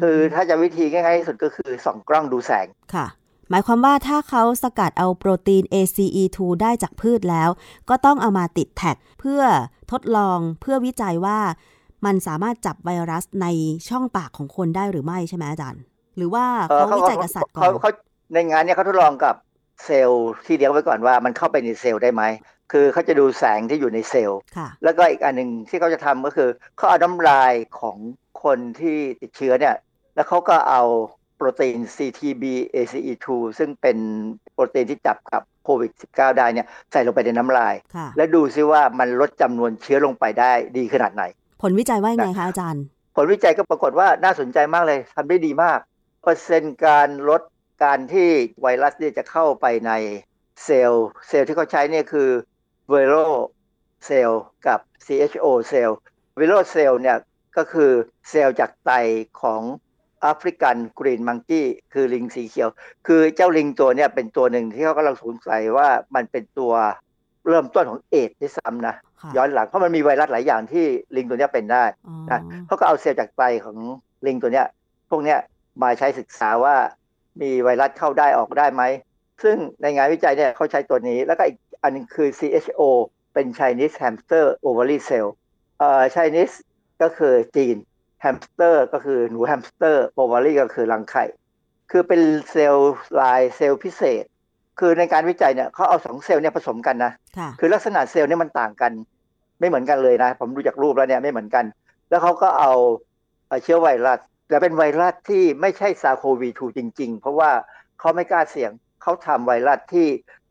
[0.00, 3.06] คือถ้าจะวิธีง่ายๆที่สุดก็คือส่องกล้องดูแสง ค่ะ
[3.50, 7.50] หมายความว่าถ้าเขาสกัดเอาโปรตีน ACE2 ได้จากพืชแล้ว
[7.88, 9.42] ก็ต้องเอามาติดแท็กเพื่อ
[9.92, 11.38] ทดลองเพื่อวิจัยว่า
[12.06, 13.46] มันสามารถจับไวรัสใน
[13.88, 15.82] ช่องปากของคนได้หรือไม่ใช่ไหมอาจารย์
[16.16, 17.90] หรือว่าเขาวิจัยกับสัตว์ก่อนเขา
[18.32, 19.34] ในงานนี้เขาทดลองกับ
[19.84, 22.22] เซลล์ที่เลี้ยงไว้ก่อนว่ามันเข้าไปในเซลล์ได้ไหม
[22.72, 24.40] คือเขาจะดูแสงที่อยู่ในเซลล์
[24.84, 27.96] แล้วก็อีกอันหนึ่งที่เขาจะทำก็คือเขาเอาน้ำลายของ
[28.42, 29.76] คนที่ติดเชื้อเนี่ย
[30.14, 30.82] แล้วเขาก็เอา
[31.36, 33.26] โปรตีน CTB ACE2
[33.58, 33.98] ซึ่งเป็น
[34.52, 37.74] โปรตีนที่จับกับโควิด -19 ได้เนี่ยใส่ลงไปในน้ำลาย
[38.16, 41.24] และดูซิว่ามันลดจำนวนเชื้อลงไปได้ดีขนาดไหน
[41.62, 42.84] ผลวิจัยว่าไงคะอาจารย์
[43.16, 45.78] ผลวิจัยก็ปรากฏว่าน่าสนใจมากเลยทำได้ดีมาก
[46.22, 47.42] เปอร์เซ็นต์การลด
[47.82, 48.30] การที่
[48.62, 49.92] ไวรัสเนี่ยจะเข้าไปใน
[50.64, 52.28] เซลล์เซลล์ที่เขาใช้เนี่ยคือ
[52.92, 53.26] v i r o
[54.06, 55.98] เซลล์กับ CHO เซลล์
[56.38, 57.16] v i r o เซลล์เนี่ย
[57.56, 57.90] ก็คือ
[58.30, 58.90] เซลล์จากไต
[59.42, 59.62] ของ
[60.22, 62.70] แอฟริกันกรีนมังกี้คือลิงสีเขียว
[63.06, 66.72] คือเจ้าลิงตัวเนี้ยเป็นตัวหนึ่งที่เขากำลังสงสัยว่ามันเป็นตัว
[67.48, 68.94] เริ่มต้นของเอดที่ซ้ำนะ
[69.36, 71.84] ย้อนหลังเพราะมันมีไวรัสหลายอย่างที่ลิงตัวเนี้ยเป็นได้
[72.30, 73.78] นะเขาก็เอาเซลล์จากไตของ
[74.26, 74.66] ลิงตัวเนี้ย
[75.10, 75.38] พวกเนี้ย
[75.82, 76.74] มาใช้ศึกษาว่า
[77.42, 78.82] มีไวรัสเข้าได้ออกได้ไหม
[79.42, 82.80] ซึ่งในงานวิจัยเนี่ยเขาใช้ตัวนี้ แล้วก็อีกอันนึงคือ CHO
[83.32, 85.26] ไปเป็น Chinese hamster ovary cell
[85.78, 86.56] เอ่อ Chinese
[87.02, 87.76] ก็คือจีน
[88.24, 91.24] hamster ก็คือหนูแฮมสเตอร์ ovary ก็คือรังไข่
[91.90, 92.20] คือเป็น
[92.50, 94.24] cell line เซลล์พิเศษ
[94.78, 98.92] คือในการวิจัยเนี่ยเขาเอาสองเซลล์เนี่ยผสมกันนะค่ะคือลักษณะเซลล์เนี่ยมันต่างกัน
[99.60, 101.64] ไม่เหมือนกันเลยนะ ผมดูจากรูปแล้วเนี่ยไม่เหมือนกัน
[102.10, 102.72] แล้วเขาก็เอา
[103.46, 107.50] เอ่อเชื้อไวรัส แต่เป็นไวรัสที่ไม่ใช่ SARS-CoV-2 จริง ๆ เพราะว่า
[108.00, 108.70] เขาไม่กล้าเสี่ยง
[109.02, 110.06] เขาทำไวรัสที่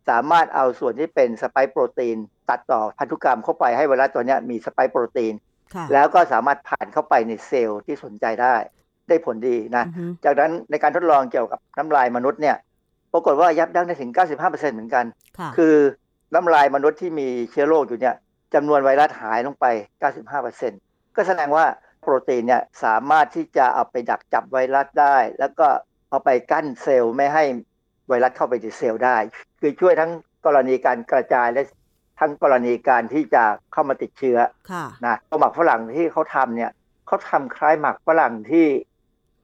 [0.10, 2.18] สามารถเอาส่วนที่เป็น spike protein
[2.50, 5.34] ตัดต่อพันธุกรรมเข้าไปให้ไวรัสตัวเนี้ยมีสไปค์โปรตีน
[5.74, 8.56] ค่ะแล้วก็สามารถผ่านเข้าไปในเซลล์ที่สนใจได้
[9.08, 12.56] ได้ผลดีนะอือฮึจากนั้นในการทดลองเกี่ยวกับน้ำลายมนุษย์เนี่ย
[13.14, 15.06] ปรากฏว่ายับยั้งได้ถึง 95%เหมือนกัน
[15.40, 15.76] ค่ะคือ
[16.34, 18.16] น้ำลายมนุษย์ที่มีเชื้อโรคอยู่เนี่ย
[18.54, 19.66] จำนวนไวรัสหายลงไป
[20.42, 21.66] 95%ก็แสดงว่า
[22.08, 25.68] โปรตีนเนี่ยสามารถที่จะเอาไปดักจับไวรัสได้ แล้วก็
[26.10, 27.44] เอาไปกั้นเซลล์ไม่ให้
[28.08, 29.18] ไวรัสเข้าไปในเซลล์ได้
[29.60, 30.12] คือช่วยทั้ง
[30.46, 31.64] กรณีการกระจายและ
[32.20, 33.44] ทั้งกรณีการที่จะ
[33.74, 34.38] เข้ามาติดเชื้อ
[34.72, 36.72] ค่ะนะตัวหมากฝรั่งที่เขาทำเนี่ย
[37.08, 38.66] เขาทำคล้ายหมากฝรั่งที่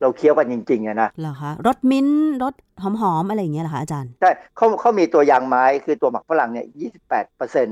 [0.01, 6.68] เราเคี้ยวกันจริงๆอะนะเหรอคะรสมินต์รสหอมๆอะไรอย่างเงี้ยเหรอคะอาจารย์ใช่เขาเขามีตัวยางไม้คือตัวหมากฝรั่งเนี่ย
[7.01, 7.67] 28เปอร์เซ็นต์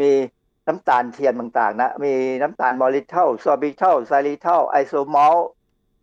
[0.00, 0.10] มี
[0.68, 5.36] น้ำตาลเทียมต่างๆนะ มีน้ำตาล maltitol sorbitol xylitol isomalt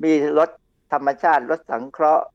[0.03, 0.49] มีรส
[0.93, 2.25] ธรรมชาติรสสังเคราะห์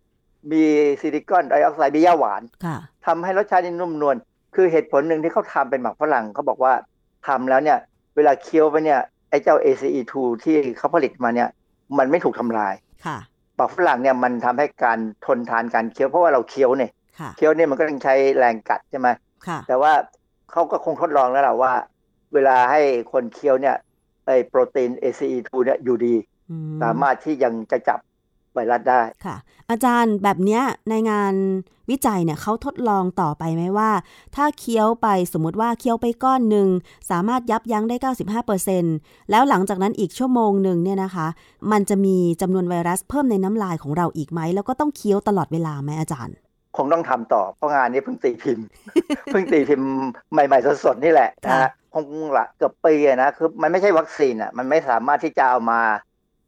[0.52, 0.64] มี
[1.00, 4.16] ซิลิคอนไดออกไซด์มีย่าหวานค่ะทำให้รสชาตินี่นุ่มนวล
[4.54, 6.72] คือเหตุผลหนึ่งที่เขาทำเป็นหมักฝรั่งเขาบอกว่า
[7.26, 7.78] ทำแล้วเนี่ย
[8.16, 9.00] เวลาเคี้ยวไปเนี่ย
[9.30, 10.14] ไอ้เจ้า ACE2
[10.44, 11.48] ที่เขาผลิตมาเนี่ย
[11.98, 12.74] มันไม่ถูกทำลาย
[13.06, 13.18] ค่ะ
[13.56, 19.08] หมักฝรั่งเนี่ยมันทำให้การทนทานการเคี้ยวเพราะว่าเราเคี้ยวเนี่ยค่ะเคี้ยวเนี่ยมันก็ต้องใช้แรงกัดใช่ไหม
[19.46, 19.92] ค่ะแต่ว่า
[20.50, 21.72] เขาก็คงทดลองแล้วแหละว่า
[22.34, 22.80] เวลาให้
[23.12, 23.76] คนเคี้ยวเนี่ย
[24.26, 26.14] ไอ้โปรตีน ACE2 เนี่ยอยู่ดี
[26.50, 27.98] อืสามารถที่ยังจะจับ
[28.54, 29.36] ไวรัสได้ค่ะ
[29.70, 31.34] อาจารย์แบบเนี้ยในงาน
[31.90, 33.90] วิจัยเนี่ยเขาทดลองต่อไปไหมว่า
[34.36, 36.68] ถ้าเคี้ยวไปสมมติว่าเคี้ยวไปก้อนหนึ่ง
[37.10, 37.96] สามารถยับยั้งได้
[38.62, 41.26] 95%แล้วหลังจากนั้นอีกชั่วโมงหนึ่งเนี่ยนะคะ
[41.72, 46.36] มันจะมีจำนวนไวรัสเพิ่มในน้ำลายของเราอีกไหม แล้วก็ต้องเคี้ยวตลอดเวลาไหมอาจารย์
[46.76, 48.66] คงต้องทำต่อเพราะงานนี้เพิ่งตีพิมพ์
[49.32, 49.88] เพิ่งตีพิมพ์
[50.32, 55.80] ใหม่ ๆสดๆนี่แหละนะ ค่ะฮะคงละเกือบปีอะนะคือมันไม่ใช่วัคซีนอะมันไม่สามารถที่จะเอามา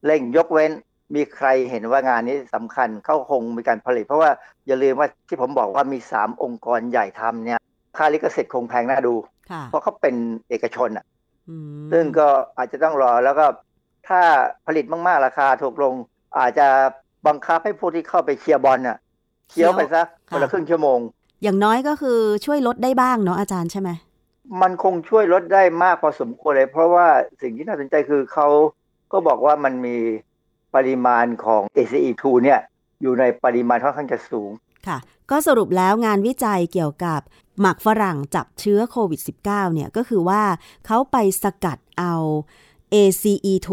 [0.06, 0.70] เร่งยกเว้น
[1.14, 4.30] มีใครเห็นว่างานนี้สำคัญเขาคงมีการผลิต เพราะว่า
[4.66, 7.60] อย่าลืมว่าที่ผมบอกว่ามีสามองค์กรใหญ่ทำเนี่ย
[7.96, 9.14] ค่าลิขสิทธิ์คงแพงน่าดู
[9.50, 10.14] ค่ะเพราะเขาเป็น
[10.48, 11.04] เอกชนอะ
[11.48, 13.46] อืมซึ่งก็อาจจะต้องรอแล้วก็
[14.08, 14.20] ถ้า
[14.66, 15.94] ผลิตมากๆ ราคาถูกลง
[16.38, 16.68] อาจจะ
[17.26, 18.98] บังคับให้ผู้ที่เข้าไปเชียร์บอลน่ะ
[19.50, 20.98] เคี้ยวไปสักคนละครึ่งชั่วโมง
[21.42, 23.90] อย่างน้อยก็คือช่วยลดได้บ้างเนาะอาจารย์ใช่ไหม
[24.60, 27.06] มันคงช่วยลดได้มากพอสมควรเลย เพราะว่า
[27.42, 28.48] สิ่งที่น่าสนใจคือเขา
[29.12, 29.96] ก็บอกว่ามันมี
[30.74, 32.60] ปริมาณของ ACE2 เนี่ย
[33.02, 34.50] อยู่ในปริมาณค่อนข้างจะสูง
[34.86, 34.98] ค่ะ
[35.30, 37.20] ก็สรุปแล้วงานวิจัยเกี่ยวกับ
[37.60, 39.44] หมักฝรั่งจับเชื้อโควิด -19
[39.74, 40.42] เนี่ยก็คือว่า
[40.86, 42.14] เขาไปสกัดเอา
[42.94, 43.70] ACE2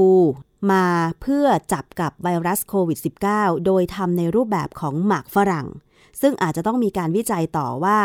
[0.71, 0.85] มา
[1.21, 2.99] เพื่อจับกับไวรัสโควิด
[3.31, 5.67] -19 โดยทำในรูปแบบของหมักฝรั่ง
[6.21, 7.99] ซึ่งอาจจะต้องมีการวิจัยต่อว่า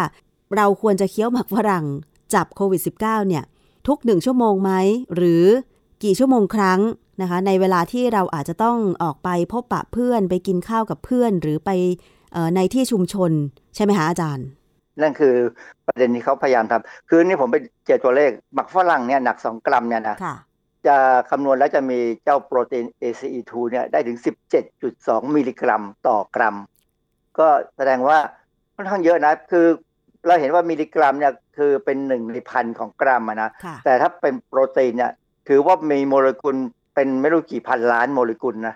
[0.57, 1.87] เราควรจะเคี้ยวหมักฝรั่ง
[2.35, 3.45] จับโควิด -19 เนี่ย
[3.89, 4.73] ทุกหนึ่งชั่วโมงไหม
[5.17, 5.45] หรือ
[6.05, 6.81] กี่ชั่วโมงครั้ง
[7.23, 11.71] นะคะในเวลาที่เราอาจจะต้องออกไปพบปะเพื่อนไปกินข้าวกับเพื่อน หรือไป
[12.33, 13.33] เอ่อในที่ชุมชน
[13.75, 14.47] ใช่ไหมคะอาจารย์
[15.03, 15.35] นั่นคือ
[15.87, 17.57] ประเด็นที่เขาพยายามทำคือนี่ผมไป
[17.87, 20.37] เจอตัวเลขหมักฝรั่งเนี่ยหนัก 2 กรัมเนี่ยนะค่ะ
[20.87, 20.97] จะ
[21.31, 24.19] คำนวณแล้วจะมีเจ้าโปรตีน ACE2 เนี่ยได้ถึง
[24.77, 26.57] 17.2 มิลลิกรัมต่อกรัม
[27.39, 28.19] ก็แสดงว่า
[28.77, 29.67] ค่อนข้างเยอะนะ คือ
[30.27, 35.13] เราเห็นว่ามิลลิกรัมเนี่ยคือเป็นหนึ่งในพันของกรัมอะนะค่ะแต่ถ้าเป็นโปรตีนเนี่ย
[35.49, 36.57] ถือว่ามีโมเลกุล
[36.95, 38.75] เป็นไม่รู้กี่พันล้านโมเลกุลนะ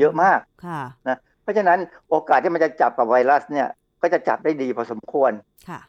[0.00, 1.78] เยอะมากค่ะนะเพราะฉะนั้น
[2.10, 3.68] โอกาสที่มันจะจับกับไวรัสเนี่ย
[4.02, 5.32] ก็จะจับได้ดีพอสมควร
[5.68, 5.80] ค่ะ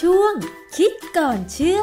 [0.00, 0.34] ช่วง
[0.76, 1.80] คิดก่อนเชื่อ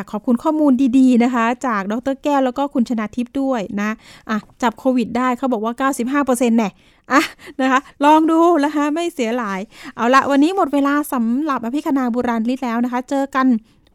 [0.00, 3.90] ค่ะ ขอบคุณข้อมูลดีๆนะคะ จากดรแก้วแล้วก็คุณชนาทิพย์ด้วยนะ
[4.30, 5.74] อะจับโควิดได้เขาบอกว่า
[6.30, 6.70] 95%แน่
[7.12, 7.22] อะ
[7.60, 9.60] นะคะ ลองดูนะคะไม่เสียหลาย
[9.96, 13.46] เอาละวันนี้หมดเวลาสำหรับอภิคณาบุราริศแล้วนะคะ เจอกัน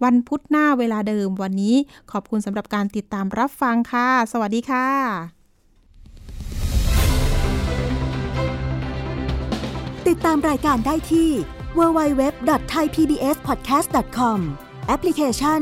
[0.03, 1.75] วันพุธหน้าเวลาเดิมวันนี้
[2.11, 4.87] ขอบคุณสำหรับการติดตามรับฟังค่ะ สวัสดีค่ะ
[10.07, 11.29] ติดตามรายการได้ที่
[11.77, 14.39] www.thaipbspodcast.com
[14.87, 15.61] แอปพลิเคชัน